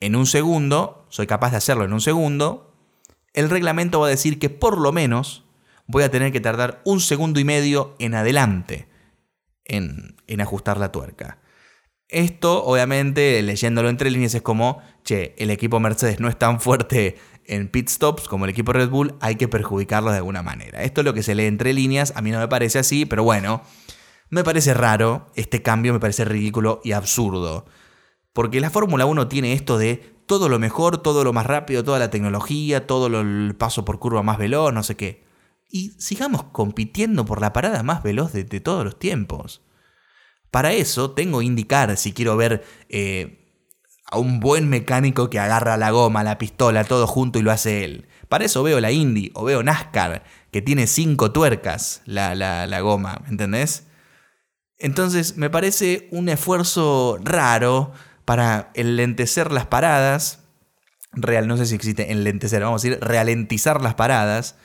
en 0.00 0.16
un 0.16 0.26
segundo, 0.26 1.06
soy 1.10 1.26
capaz 1.26 1.50
de 1.50 1.58
hacerlo 1.58 1.84
en 1.84 1.92
un 1.92 2.00
segundo, 2.00 2.74
el 3.32 3.50
reglamento 3.50 4.00
va 4.00 4.06
a 4.06 4.10
decir 4.10 4.38
que 4.38 4.50
por 4.50 4.78
lo 4.78 4.92
menos 4.92 5.44
voy 5.86 6.02
a 6.02 6.10
tener 6.10 6.32
que 6.32 6.40
tardar 6.40 6.80
un 6.84 7.00
segundo 7.00 7.40
y 7.40 7.44
medio 7.44 7.94
en 7.98 8.14
adelante 8.14 8.88
en, 9.64 10.16
en 10.26 10.40
ajustar 10.40 10.78
la 10.78 10.92
tuerca. 10.92 11.38
Esto, 12.08 12.64
obviamente, 12.64 13.40
leyéndolo 13.42 13.88
entre 13.88 14.10
líneas, 14.10 14.34
es 14.34 14.42
como, 14.42 14.82
che, 15.04 15.34
el 15.38 15.50
equipo 15.50 15.78
Mercedes 15.78 16.18
no 16.18 16.28
es 16.28 16.36
tan 16.36 16.60
fuerte 16.60 17.16
en 17.44 17.68
pit 17.68 17.88
stops 17.88 18.26
como 18.26 18.44
el 18.44 18.50
equipo 18.50 18.72
Red 18.72 18.88
Bull, 18.88 19.14
hay 19.20 19.36
que 19.36 19.48
perjudicarlo 19.48 20.10
de 20.10 20.18
alguna 20.18 20.42
manera. 20.42 20.82
Esto 20.82 21.02
es 21.02 21.04
lo 21.04 21.14
que 21.14 21.22
se 21.22 21.34
lee 21.34 21.46
entre 21.46 21.72
líneas, 21.72 22.12
a 22.16 22.22
mí 22.22 22.30
no 22.30 22.38
me 22.38 22.48
parece 22.48 22.80
así, 22.80 23.06
pero 23.06 23.22
bueno, 23.22 23.62
me 24.30 24.44
parece 24.44 24.74
raro, 24.74 25.26
este 25.34 25.62
cambio 25.62 25.92
me 25.92 26.00
parece 26.00 26.24
ridículo 26.24 26.80
y 26.84 26.92
absurdo. 26.92 27.66
Porque 28.32 28.60
la 28.60 28.70
Fórmula 28.70 29.06
1 29.06 29.28
tiene 29.28 29.52
esto 29.52 29.76
de 29.76 30.14
todo 30.26 30.48
lo 30.48 30.58
mejor, 30.58 30.98
todo 30.98 31.24
lo 31.24 31.32
más 31.32 31.46
rápido, 31.46 31.84
toda 31.84 31.98
la 31.98 32.10
tecnología, 32.10 32.86
todo 32.86 33.08
el 33.08 33.54
paso 33.58 33.84
por 33.84 33.98
curva 33.98 34.22
más 34.22 34.38
veloz, 34.38 34.72
no 34.72 34.82
sé 34.82 34.96
qué 34.96 35.30
y 35.70 35.90
sigamos 35.98 36.44
compitiendo 36.44 37.24
por 37.24 37.40
la 37.40 37.52
parada 37.52 37.82
más 37.82 38.02
veloz 38.02 38.32
de, 38.32 38.44
todos 38.60 38.84
los 38.84 38.98
tiempos. 38.98 39.62
Para 40.50 40.72
eso 40.72 41.12
tengo 41.12 41.38
que 41.38 41.44
indicar 41.44 41.96
si 41.96 42.12
quiero 42.12 42.36
ver 42.36 42.64
eh, 42.88 43.64
a 44.10 44.18
un 44.18 44.40
buen 44.40 44.68
mecánico 44.68 45.30
que 45.30 45.38
agarra 45.38 45.76
la 45.76 45.92
goma, 45.92 46.24
la 46.24 46.38
pistola, 46.38 46.84
todo 46.84 47.06
junto 47.06 47.38
y 47.38 47.42
lo 47.42 47.52
hace 47.52 47.84
él. 47.84 48.08
Para 48.28 48.44
eso 48.44 48.62
veo 48.64 48.80
la 48.80 48.90
Indy 48.90 49.30
o 49.34 49.44
veo 49.44 49.62
NASCAR, 49.62 50.24
que 50.50 50.60
tiene 50.60 50.88
cinco 50.88 51.30
tuercas 51.30 52.02
la, 52.04 52.34
la, 52.34 52.66
la 52.66 52.80
goma, 52.80 53.22
¿entendés? 53.28 53.86
Entonces 54.80 55.36
me 55.36 55.50
parece 55.50 56.08
un 56.10 56.28
esfuerzo 56.28 57.18
raro 57.22 57.92
para 58.24 58.70
enlentecer 58.74 59.52
las 59.52 59.66
paradas. 59.66 60.40
Real, 61.12 61.46
no 61.46 61.56
sé 61.56 61.66
si 61.66 61.74
existe 61.74 62.12
enlentecer, 62.12 62.62
vamos 62.62 62.84
a 62.84 62.88
decir, 62.88 63.02
ralentizar 63.02 63.82
las 63.82 63.94
paradas 63.94 64.56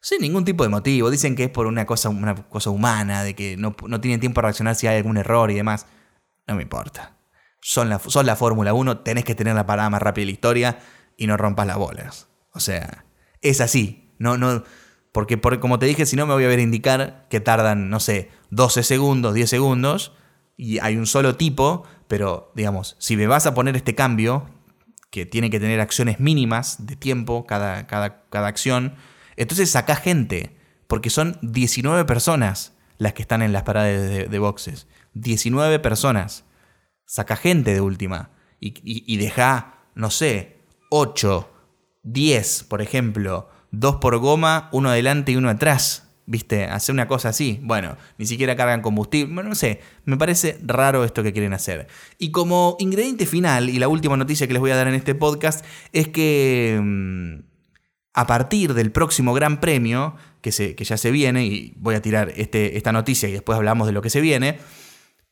sin 0.00 0.20
ningún 0.20 0.44
tipo 0.44 0.62
de 0.62 0.68
motivo. 0.68 1.10
Dicen 1.10 1.36
que 1.36 1.44
es 1.44 1.50
por 1.50 1.66
una 1.66 1.86
cosa, 1.86 2.08
una 2.08 2.34
cosa 2.34 2.70
humana, 2.70 3.22
de 3.22 3.34
que 3.34 3.56
no, 3.56 3.74
tienen 4.00 4.20
tiempo 4.20 4.36
para 4.36 4.48
reaccionar 4.48 4.74
si 4.74 4.86
hay 4.86 4.96
algún 4.96 5.16
error 5.16 5.50
y 5.50 5.54
demás. 5.54 5.86
No 6.46 6.54
me 6.54 6.62
importa. 6.62 7.16
Son 7.60 7.88
la, 7.88 7.98
son 7.98 8.26
la 8.26 8.36
Fórmula 8.36 8.72
1, 8.72 9.00
tenés 9.00 9.24
que 9.24 9.34
tener 9.34 9.54
la 9.54 9.66
parada 9.66 9.90
más 9.90 10.00
rápida 10.00 10.22
de 10.22 10.26
la 10.26 10.32
historia 10.32 10.78
y 11.16 11.26
no 11.26 11.36
rompas 11.36 11.66
las 11.66 11.76
bolas. 11.76 12.28
O 12.52 12.60
sea, 12.60 13.04
es 13.42 13.60
así. 13.60 14.14
No, 14.18 14.36
no, 14.36 14.64
porque 15.12 15.40
como 15.60 15.78
te 15.78 15.86
dije, 15.86 16.06
si 16.06 16.16
no 16.16 16.26
me 16.26 16.34
voy 16.34 16.44
a 16.44 16.48
ver 16.48 16.60
indicar 16.60 17.26
que 17.30 17.40
tardan, 17.40 17.90
no 17.90 18.00
sé, 18.00 18.30
12 18.50 18.82
segundos, 18.82 19.34
10 19.34 19.48
segundos, 19.48 20.12
y 20.56 20.78
hay 20.78 20.96
un 20.96 21.06
solo 21.06 21.36
tipo, 21.36 21.84
pero 22.08 22.52
digamos, 22.54 22.96
si 22.98 23.16
me 23.16 23.26
vas 23.26 23.46
a 23.46 23.54
poner 23.54 23.76
este 23.76 23.94
cambio, 23.94 24.46
que 25.10 25.24
tiene 25.24 25.50
que 25.50 25.60
tener 25.60 25.80
acciones 25.80 26.20
mínimas 26.20 26.86
de 26.86 26.96
tiempo 26.96 27.46
cada, 27.46 27.86
cada, 27.86 28.24
cada 28.28 28.48
acción, 28.48 28.94
entonces 29.36 29.70
saca 29.70 29.96
gente, 29.96 30.56
porque 30.88 31.10
son 31.10 31.38
19 31.42 32.04
personas 32.04 32.74
las 32.98 33.12
que 33.12 33.22
están 33.22 33.42
en 33.42 33.52
las 33.52 33.62
paradas 33.62 34.28
de, 34.28 34.38
boxes. 34.38 34.88
19 35.14 35.78
personas. 35.78 36.44
Saca 37.06 37.36
gente 37.36 37.72
de 37.72 37.80
última. 37.80 38.30
Y, 38.60 39.16
deja, 39.16 39.84
no 39.94 40.10
sé, 40.10 40.64
8, 40.90 41.48
10, 42.02 42.64
por 42.64 42.82
ejemplo. 42.82 43.48
Dos 43.70 43.96
por 43.96 44.16
goma, 44.18 44.68
uno 44.72 44.90
adelante 44.90 45.32
y 45.32 45.36
uno 45.36 45.48
atrás. 45.48 46.04
¿Viste? 46.26 46.64
Hacer 46.64 46.92
una 46.92 47.08
cosa 47.08 47.30
así. 47.30 47.58
Bueno, 47.62 47.96
ni 48.18 48.26
siquiera 48.26 48.54
cargan 48.54 48.82
combustible. 48.82 49.32
Bueno, 49.32 49.48
no 49.48 49.54
sé. 49.54 49.80
Me 50.04 50.18
parece 50.18 50.58
raro 50.62 51.04
esto 51.04 51.22
que 51.22 51.32
quieren 51.32 51.54
hacer. 51.54 51.86
Y 52.18 52.32
como 52.32 52.76
ingrediente 52.80 53.24
final, 53.24 53.70
y 53.70 53.78
la 53.78 53.88
última 53.88 54.16
noticia 54.16 54.46
que 54.46 54.52
les 54.52 54.60
voy 54.60 54.70
a 54.70 54.76
dar 54.76 54.88
en 54.88 54.94
este 54.94 55.14
podcast, 55.14 55.64
es 55.92 56.08
que. 56.08 56.78
Mm, 56.82 57.48
a 58.18 58.26
partir 58.26 58.74
del 58.74 58.90
próximo 58.90 59.32
Gran 59.32 59.60
Premio, 59.60 60.16
que, 60.40 60.50
se, 60.50 60.74
que 60.74 60.82
ya 60.82 60.96
se 60.96 61.12
viene, 61.12 61.46
y 61.46 61.74
voy 61.76 61.94
a 61.94 62.02
tirar 62.02 62.32
este, 62.36 62.76
esta 62.76 62.90
noticia 62.90 63.28
y 63.28 63.32
después 63.32 63.56
hablamos 63.56 63.86
de 63.86 63.92
lo 63.92 64.02
que 64.02 64.10
se 64.10 64.20
viene, 64.20 64.58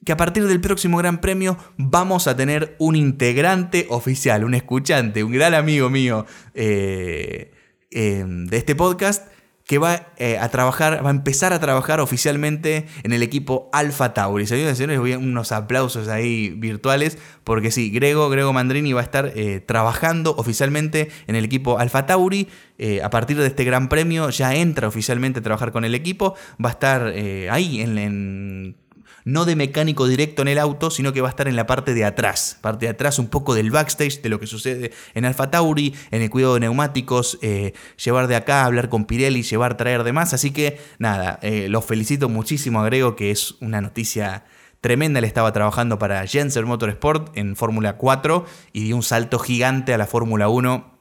que 0.05 0.13
a 0.13 0.17
partir 0.17 0.47
del 0.47 0.61
próximo 0.61 0.97
Gran 0.99 1.21
Premio 1.21 1.59
vamos 1.77 2.29
a 2.29 2.37
tener 2.37 2.77
un 2.79 2.95
integrante 2.95 3.87
oficial, 3.91 4.45
un 4.45 4.55
escuchante, 4.55 5.25
un 5.25 5.33
gran 5.33 5.55
amigo 5.55 5.91
mío 5.91 6.27
eh, 6.55 7.56
eh, 7.97 8.25
de 8.27 8.57
este 8.57 8.77
podcast, 8.77 9.27
que 9.67 9.79
va 9.79 10.13
eh, 10.17 10.39
a 10.39 10.49
trabajar, 10.49 11.05
va 11.05 11.09
a 11.09 11.13
empezar 11.13 11.53
a 11.53 11.59
trabajar 11.59 11.99
oficialmente 12.01 12.87
en 13.03 13.13
el 13.13 13.23
equipo 13.23 13.69
Alpha 13.73 14.15
Tauri. 14.15 14.47
Señoras 14.47 14.75
y 14.75 14.77
señores, 14.77 15.01
voy 15.01 15.13
a 15.13 15.19
unos 15.19 15.51
aplausos 15.51 16.07
ahí 16.07 16.51
virtuales, 16.51 17.19
porque 17.43 17.73
sí, 17.73 17.91
Grego, 17.91 18.29
Grego 18.29 18.53
Mandrini 18.53 18.93
va 18.93 19.01
a 19.01 19.05
estar 19.05 19.33
eh, 19.35 19.61
trabajando 19.61 20.37
oficialmente 20.37 21.11
en 21.27 21.35
el 21.35 21.45
equipo 21.45 21.79
Alpha 21.79 22.07
Tauri. 22.07 22.49
Eh, 22.79 23.03
a 23.03 23.11
partir 23.11 23.37
de 23.39 23.47
este 23.47 23.65
gran 23.65 23.89
premio 23.89 24.31
ya 24.31 24.55
entra 24.55 24.87
oficialmente 24.87 25.41
a 25.41 25.43
trabajar 25.43 25.73
con 25.73 25.85
el 25.85 25.97
equipo. 25.97 26.37
Va 26.65 26.69
a 26.69 26.73
estar 26.73 27.07
ahí 27.51 27.81
en 27.81 28.77
no 29.27 29.45
de 29.45 29.57
mecánico 29.57 30.07
directo 30.07 30.43
en 30.43 30.49
el 30.49 30.59
auto, 30.59 30.91
sino 30.91 31.13
que 31.13 31.21
va 31.21 31.29
a 31.29 31.31
estar 31.31 31.49
en 31.49 31.57
la 31.57 31.67
parte 31.67 31.95
de 31.95 32.05
atrás, 32.05 32.59
parte 32.61 32.87
de 32.87 32.91
atrás 32.91 33.19
un 33.19 33.27
poco 33.27 33.55
del 33.55 33.73
backstage 33.73 34.23
de 34.23 34.29
lo 34.29 34.39
que 34.39 34.47
sucede 34.47 34.93
en 35.15 35.25
Alfa 35.25 35.51
Tauri, 35.51 35.95
en 36.13 36.23
el 36.23 36.31
cuidado 36.31 36.55
de 36.55 36.61
neumáticos, 36.61 37.39
eh, 37.43 37.75
llevar 38.03 38.29
de 38.29 38.37
acá, 38.37 38.65
hablar 38.65 38.89
con 38.89 39.05
Pirelli, 39.05 39.43
llevar, 39.43 39.77
traer 39.77 40.05
demás. 40.05 40.33
Así 40.33 40.53
que 40.53 40.79
nada, 41.01 41.41
eh, 41.43 41.69
los 41.69 41.85
felicito 41.85 42.29
muchísimo, 42.29 42.81
agrego 42.81 43.17
que 43.17 43.33
es 43.33 43.57
una 43.61 43.81
noticia 43.81 44.45
tremenda. 44.81 45.19
Él 45.19 45.25
estaba 45.25 45.53
trabajando 45.53 45.99
para 45.99 46.25
Jensen 46.25 46.65
Motorsport 46.65 47.37
en 47.37 47.57
Fórmula 47.57 47.97
4 47.97 48.47
y 48.73 48.85
dio 48.85 48.95
un 48.95 49.03
salto 49.03 49.41
gigante 49.41 49.93
a 49.93 49.99
la 49.99 50.07
Fórmula 50.07 50.49
1 50.49 50.95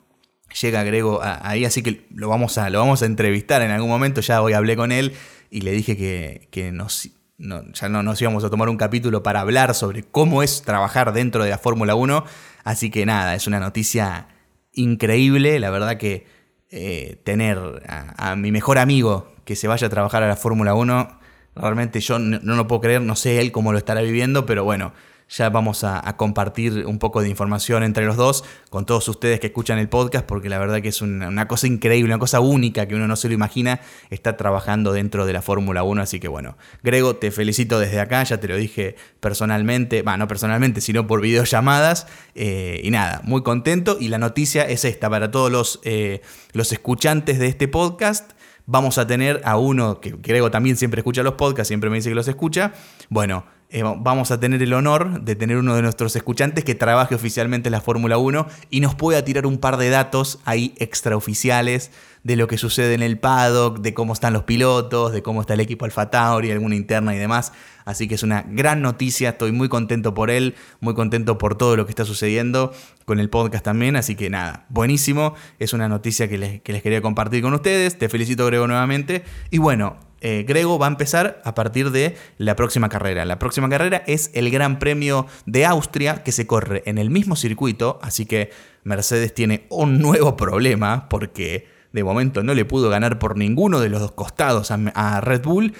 llega 0.62 0.84
Grego 0.84 1.20
ahí, 1.22 1.66
así 1.66 1.84
que 1.84 2.08
lo 2.10 2.30
vamos, 2.30 2.58
a, 2.58 2.70
lo 2.70 2.80
vamos 2.80 3.02
a 3.04 3.06
entrevistar 3.06 3.62
en 3.62 3.70
algún 3.70 3.90
momento. 3.90 4.22
Ya 4.22 4.42
hoy 4.42 4.54
hablé 4.54 4.76
con 4.76 4.92
él 4.92 5.14
y 5.52 5.62
le 5.62 5.72
dije 5.74 5.96
que, 5.96 6.48
que 6.50 6.72
nos, 6.72 7.10
ya 7.38 7.90
no 7.90 8.04
nos 8.04 8.22
íbamos 8.22 8.44
a 8.44 8.50
tomar 8.50 8.70
un 8.70 8.78
capítulo 8.78 9.24
para 9.24 9.42
hablar 9.42 9.76
sobre 9.76 10.04
cómo 10.04 10.42
es 10.42 10.62
trabajar 10.62 11.14
dentro 11.14 11.44
de 11.44 11.50
la 11.50 11.58
Fórmula 11.58 11.96
1. 11.96 12.26
Así 12.64 12.90
que 12.90 13.06
nada, 13.06 13.36
es 13.36 13.48
una 13.48 13.60
noticia 13.60 14.28
increíble. 14.72 15.60
La 15.60 15.70
verdad 15.70 15.98
que 15.98 16.26
eh, 16.70 17.22
tener 17.24 17.60
a, 17.88 18.36
mi 18.36 18.52
mejor 18.52 18.78
amigo 18.78 19.34
que 19.44 19.56
se 19.56 19.68
vaya 19.68 19.88
a 19.88 19.90
trabajar 19.90 20.24
a 20.24 20.28
la 20.28 20.36
Fórmula 20.36 20.74
1, 20.74 21.20
realmente 21.56 22.00
yo 22.00 22.20
no, 22.20 22.40
no 22.42 22.56
lo 22.56 22.68
puedo 22.68 22.82
creer, 22.82 23.02
no 23.02 23.16
sé 23.16 23.40
él 23.40 23.52
cómo 23.52 23.72
lo 23.72 23.78
estará 23.78 24.02
viviendo, 24.02 24.46
pero 24.46 24.64
bueno, 24.64 24.94
ya 25.30 25.50
vamos 25.50 25.84
a, 25.84 26.02
compartir 26.18 26.86
un 26.86 27.00
poco 27.00 27.22
de 27.22 27.30
información 27.30 27.84
entre 27.84 28.06
los 28.06 28.16
dos 28.16 28.44
con 28.70 28.86
todos 28.86 29.08
ustedes 29.08 29.40
que 29.40 29.48
escuchan 29.48 29.80
el 29.80 29.90
podcast, 29.90 30.26
porque 30.26 30.50
la 30.50 30.60
verdad 30.60 30.82
que 30.82 30.90
es 30.90 31.02
una, 31.02 31.48
cosa 31.48 31.68
increíble, 31.68 32.06
una 32.06 32.20
cosa 32.20 32.40
única 32.40 32.88
que 32.88 32.96
uno 32.96 33.08
no 33.08 33.16
se 33.16 33.28
lo 33.28 33.34
imagina, 33.34 33.82
está 34.10 34.38
trabajando 34.38 34.94
dentro 34.94 35.26
de 35.26 35.34
la 35.34 35.42
Fórmula 35.42 35.84
1. 35.84 36.02
Así 36.02 36.20
que 36.20 36.28
bueno, 36.28 36.58
Grego, 36.84 37.16
te 37.16 37.32
felicito 37.32 37.80
desde 37.80 38.00
acá, 38.00 38.24
ya 38.24 38.40
te 38.40 38.48
lo 38.48 38.56
dije 38.56 38.96
personalmente, 39.20 40.04
bueno, 40.04 40.20
no 40.20 40.28
personalmente, 40.28 40.82
sino 40.82 41.08
por 41.08 41.22
videollamadas. 41.22 42.08
Eh, 42.36 42.82
y 42.84 42.92
nada, 42.92 43.22
muy 43.24 43.44
contento. 43.44 43.98
Y 44.00 44.10
la 44.10 44.18
noticia 44.18 44.64
es 44.64 44.86
esta 44.86 45.10
para 45.10 45.32
todos 45.32 45.52
los, 45.52 45.80
eh, 45.84 46.22
los 46.54 46.72
escuchantes 46.72 47.40
de 47.40 47.48
este 47.48 47.68
podcast 47.68 48.34
vamos 48.68 48.98
a 48.98 49.06
tener 49.06 49.42
a 49.46 49.58
uno 49.58 50.02
que 50.02 50.16
Grego 50.18 50.50
también 50.50 50.76
siempre 50.76 51.02
escucha 51.02 51.24
los 51.24 51.36
podcasts, 51.36 51.68
siempre 51.68 51.90
me 51.90 51.98
dice 51.98 52.10
que 52.10 52.16
los 52.16 52.28
escucha. 52.28 52.74
Bueno, 53.10 53.46
eh, 53.70 53.84
vamos 53.84 54.32
a 54.32 54.40
tener 54.40 54.62
el 54.62 54.74
honor 54.74 55.22
de 55.22 55.36
tener 55.36 55.58
uno 55.58 55.76
de 55.76 55.82
nuestros 55.82 56.16
escuchantes 56.16 56.64
que 56.64 56.76
trabaje 56.76 57.16
oficialmente 57.16 57.70
en 57.70 57.72
la 57.72 57.82
Fórmula 57.82 58.18
1 58.18 58.48
y 58.70 58.80
nos 58.80 58.96
pueda 58.96 59.26
tirar 59.26 59.46
un 59.46 59.58
par 59.58 59.78
de 59.78 59.90
datos 59.90 60.40
ahí 60.46 60.76
extraoficiales 60.78 61.92
de 62.24 62.36
lo 62.36 62.48
que 62.48 62.58
sucede 62.58 62.94
en 62.94 63.04
el 63.04 63.20
paddock, 63.20 63.80
de 63.80 63.94
cómo 63.94 64.14
están 64.14 64.34
los 64.34 64.44
pilotos, 64.44 65.12
de 65.12 65.22
cómo 65.22 65.42
está 65.42 65.56
el 65.56 65.60
equipo 65.60 65.86
Alfa 65.86 66.10
Tauri, 66.10 66.52
alguna 66.52 66.76
interna 66.76 67.16
y 67.16 67.20
demás. 67.20 67.54
Así 67.86 68.08
que 68.08 68.16
es 68.16 68.24
una 68.24 68.44
gran 68.48 68.82
noticia, 68.82 69.30
estoy 69.30 69.52
muy 69.52 69.70
contento 69.70 70.14
por 70.14 70.32
él, 70.32 70.56
muy 70.80 70.96
contento 70.96 71.38
por 71.38 71.56
todo 71.56 71.76
lo 71.76 71.86
que 71.86 71.92
está 71.92 72.06
sucediendo 72.06 72.72
con 73.06 73.20
el 73.20 73.30
podcast 73.30 73.66
también. 73.66 73.96
Así 73.96 74.16
que 74.16 74.30
nada, 74.30 74.66
buenísimo, 74.70 75.36
es 75.60 75.74
una 75.74 75.88
noticia 75.88 76.28
que 76.28 76.38
les, 76.38 76.62
que 76.62 76.74
les 76.74 76.82
quería 76.82 77.02
compartir 77.02 77.44
con 77.44 77.54
ustedes. 77.54 77.98
Te 77.98 78.10
felicito, 78.10 78.46
Grego, 78.46 78.68
nuevamente. 78.68 79.24
Y 79.52 79.60
bueno, 79.60 79.98
eh, 80.22 80.46
Grego 80.48 80.80
va 80.80 80.88
a 80.88 80.90
empezar 80.90 81.42
a 81.44 81.54
partir 81.54 81.92
de 81.92 82.16
la 82.38 82.56
próxima 82.56 82.90
carrera. 82.90 83.26
La 83.26 83.40
próxima 83.40 83.70
carrera 83.70 84.04
es 84.08 84.32
el 84.34 84.50
Gran 84.50 84.80
Premio 84.80 85.28
de 85.46 85.66
Austria 85.66 86.24
que 86.24 86.32
se 86.32 86.48
corre 86.48 86.84
en 86.86 86.98
el 86.98 87.10
mismo 87.10 87.36
circuito, 87.36 88.00
así 88.02 88.26
que 88.26 88.52
Mercedes 88.84 89.34
tiene 89.34 89.66
un 89.70 90.00
nuevo 90.02 90.36
problema 90.38 91.10
porque 91.10 91.68
de 91.92 92.04
momento 92.04 92.44
no 92.44 92.54
le 92.54 92.66
pudo 92.66 92.90
ganar 92.90 93.20
por 93.20 93.38
ninguno 93.38 93.80
de 93.80 93.90
los 93.90 94.02
dos 94.02 94.12
costados 94.12 94.72
a, 94.72 95.22
Red 95.22 95.44
Bull 95.44 95.74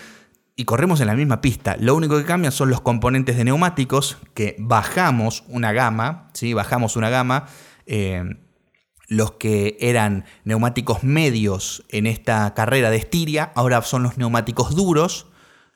y 0.56 0.64
corremos 0.64 1.02
en 1.02 1.08
la 1.08 1.16
misma 1.16 1.42
pista. 1.42 1.76
Lo 1.80 1.96
único 1.96 2.18
que 2.18 2.24
cambia 2.24 2.52
son 2.52 2.70
los 2.70 2.80
componentes 2.80 3.36
de 3.36 3.44
neumáticos, 3.44 4.18
que 4.34 4.56
bajamos 4.58 5.44
una 5.50 5.74
gama, 5.74 6.30
¿sí? 6.34 6.54
bajamos 6.54 6.96
una 6.96 7.10
gama. 7.10 7.48
Eh, 7.86 8.38
los 9.08 9.34
que 9.34 9.78
eran 9.80 10.26
neumáticos 10.44 11.04
medios 11.04 11.84
en 11.90 12.08
esta 12.08 12.54
carrera 12.54 12.90
de 12.90 12.98
Estiria, 12.98 13.52
ahora 13.56 13.82
son 13.82 14.04
los 14.04 14.18
neumáticos 14.18 14.76
duros, 14.76 15.28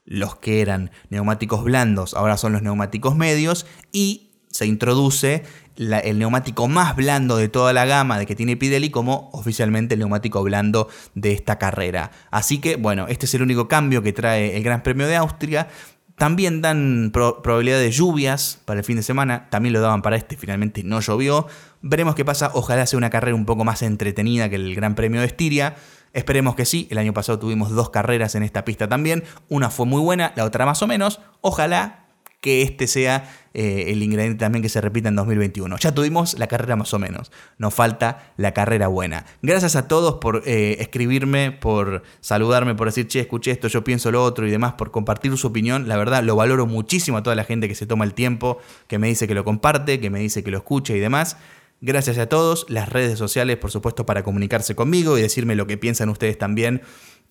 los 0.06 0.36
que 0.36 0.62
eran 0.62 0.92
neumáticos 1.10 1.64
blandos, 1.64 2.14
ahora 2.14 2.38
son 2.38 2.54
los 2.54 2.62
neumáticos 2.62 3.16
medios, 3.16 3.66
y 3.92 4.30
se 4.50 4.66
introduce 4.66 5.44
el 5.80 6.20
neumático 6.20 6.68
más 6.68 6.96
blando 6.96 7.38
de 7.38 7.48
toda 7.48 7.72
la 7.72 7.86
gama 7.86 8.20
de 8.20 8.26
que 8.26 8.36
tiene 8.36 8.58
Pirelli 8.58 8.90
como 8.90 9.30
oficialmente 9.32 9.94
el 9.94 10.00
neumático 10.00 10.44
blando 10.44 10.90
de 11.16 11.32
esta 11.32 11.58
carrera. 11.58 12.12
Así 12.32 12.60
que 12.60 12.76
bueno, 12.76 13.08
este 13.08 13.28
es 13.28 13.34
el 13.36 13.44
único 13.44 13.68
cambio 13.68 14.02
que 14.02 14.12
trae 14.12 14.58
el 14.58 14.64
Gran 14.64 14.84
Premio 14.84 15.08
de 15.08 15.16
Austria. 15.16 15.70
También 16.18 16.62
dan 16.62 17.12
probabilidad 17.14 17.80
de 17.80 17.92
lluvias 17.92 18.60
para 18.66 18.82
el 18.82 18.86
fin 18.86 18.98
de 18.98 19.04
semana, 19.04 19.50
también 19.50 19.72
lo 19.72 19.80
daban 19.80 20.02
para 20.02 20.18
este, 20.18 20.36
finalmente 20.36 20.84
no 20.84 21.00
llovió. 21.00 21.48
Veremos 21.82 22.16
qué 22.16 22.26
pasa, 22.26 22.52
ojalá 22.54 22.86
sea 22.86 22.98
una 22.98 23.10
carrera 23.10 23.36
un 23.36 23.46
poco 23.46 23.64
más 23.64 23.82
entretenida 23.82 24.50
que 24.50 24.56
el 24.56 24.76
Gran 24.76 24.96
Premio 24.96 25.22
de 25.22 25.28
Estiria. 25.28 25.76
Esperemos 26.14 26.56
que 26.56 26.66
sí, 26.66 26.88
el 26.92 26.98
año 26.98 27.14
pasado 27.14 27.40
tuvimos 27.40 27.72
dos 27.72 27.90
carreras 27.90 28.36
en 28.36 28.44
esta 28.44 28.66
pista 28.66 28.90
también, 28.90 29.24
una 29.48 29.70
fue 29.70 29.86
muy 29.86 30.02
buena, 30.02 30.34
la 30.36 30.44
otra 30.44 30.66
más 30.66 30.82
o 30.82 30.88
menos. 30.88 31.22
Ojalá 31.42 32.06
que 32.42 32.62
este 32.62 32.88
sea 32.88 33.30
eh, 33.54 33.86
el 33.88 34.02
ingrediente 34.02 34.40
también 34.40 34.62
que 34.62 34.70
se 34.70 34.80
repita 34.80 35.10
en 35.10 35.16
2021. 35.16 35.78
Ya 35.78 35.94
tuvimos 35.94 36.38
la 36.40 36.48
carrera 36.48 36.76
más 36.76 36.94
o 36.94 37.00
menos, 37.00 37.32
nos 37.58 37.74
falta 37.74 38.32
la 38.38 38.54
carrera 38.54 38.88
buena. 38.88 39.26
Gracias 39.42 39.76
a 39.76 39.88
todos 39.88 40.16
por 40.16 40.44
eh, 40.46 40.78
escribirme, 40.80 41.52
por 41.52 42.04
saludarme, 42.22 42.76
por 42.76 42.88
decir, 42.88 43.08
che, 43.08 43.20
escuché 43.20 43.52
esto, 43.52 43.68
yo 43.68 43.84
pienso 43.84 44.12
lo 44.12 44.24
otro 44.24 44.48
y 44.48 44.52
demás, 44.52 44.74
por 44.74 44.92
compartir 44.92 45.36
su 45.38 45.48
opinión. 45.48 45.88
La 45.88 45.98
verdad, 45.98 46.24
lo 46.24 46.36
valoro 46.36 46.66
muchísimo 46.66 47.18
a 47.18 47.24
toda 47.24 47.36
la 47.36 47.44
gente 47.44 47.68
que 47.68 47.76
se 47.76 47.86
toma 47.86 48.06
el 48.06 48.14
tiempo, 48.14 48.60
que 48.88 49.00
me 49.00 49.08
dice 49.08 49.28
que 49.28 49.34
lo 49.34 49.44
comparte, 49.44 50.00
que 50.00 50.10
me 50.10 50.20
dice 50.20 50.44
que 50.44 50.52
lo 50.52 50.58
escuche 50.58 50.96
y 50.96 51.00
demás. 51.00 51.38
Gracias 51.82 52.18
a 52.18 52.28
todos, 52.28 52.66
las 52.70 52.90
redes 52.90 53.18
sociales, 53.18 53.58
por 53.58 53.72
supuesto, 53.72 54.06
para 54.06 54.24
comunicarse 54.24 54.76
conmigo 54.76 55.18
y 55.18 55.22
decirme 55.22 55.56
lo 55.56 55.66
que 55.66 55.78
piensan 55.78 56.10
ustedes 56.10 56.38
también 56.38 56.82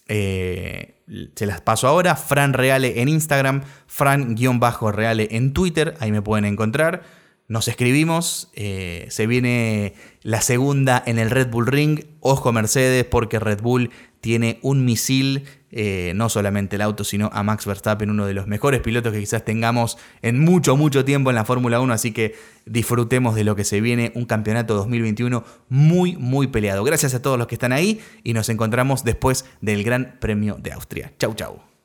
eh, 0.08 0.94
se 1.34 1.46
las 1.46 1.60
paso 1.60 1.86
ahora. 1.86 2.16
Fran 2.16 2.54
Reale 2.54 3.02
en 3.02 3.08
Instagram, 3.08 3.62
Fran-Reale 3.86 5.28
en 5.32 5.52
Twitter, 5.52 5.94
ahí 6.00 6.10
me 6.10 6.22
pueden 6.22 6.46
encontrar. 6.46 7.02
Nos 7.46 7.68
escribimos, 7.68 8.50
eh, 8.54 9.06
se 9.10 9.26
viene 9.26 9.94
la 10.22 10.40
segunda 10.40 11.02
en 11.06 11.18
el 11.18 11.30
Red 11.30 11.48
Bull 11.48 11.66
Ring. 11.66 12.00
Ojo 12.20 12.52
Mercedes 12.52 13.04
porque 13.04 13.38
Red 13.38 13.62
Bull 13.62 13.90
tiene 14.20 14.58
un 14.62 14.84
misil, 14.84 15.44
eh, 15.70 16.12
no 16.14 16.28
solamente 16.28 16.76
el 16.76 16.82
auto, 16.82 17.04
sino 17.04 17.30
a 17.32 17.42
Max 17.42 17.66
Verstappen, 17.66 18.10
uno 18.10 18.26
de 18.26 18.34
los 18.34 18.46
mejores 18.46 18.80
pilotos 18.80 19.12
que 19.12 19.20
quizás 19.20 19.44
tengamos 19.44 19.98
en 20.22 20.40
mucho, 20.40 20.76
mucho 20.76 21.04
tiempo 21.04 21.30
en 21.30 21.36
la 21.36 21.44
Fórmula 21.44 21.80
1, 21.80 21.92
así 21.92 22.12
que 22.12 22.34
disfrutemos 22.64 23.34
de 23.34 23.44
lo 23.44 23.56
que 23.56 23.64
se 23.64 23.80
viene, 23.80 24.12
un 24.14 24.24
campeonato 24.24 24.74
2021 24.74 25.44
muy, 25.68 26.16
muy 26.16 26.46
peleado. 26.48 26.84
Gracias 26.84 27.14
a 27.14 27.22
todos 27.22 27.38
los 27.38 27.46
que 27.46 27.54
están 27.54 27.72
ahí 27.72 28.00
y 28.24 28.32
nos 28.32 28.48
encontramos 28.48 29.04
después 29.04 29.44
del 29.60 29.84
Gran 29.84 30.16
Premio 30.20 30.56
de 30.60 30.72
Austria. 30.72 31.12
Chau, 31.18 31.34
chau. 31.34 31.77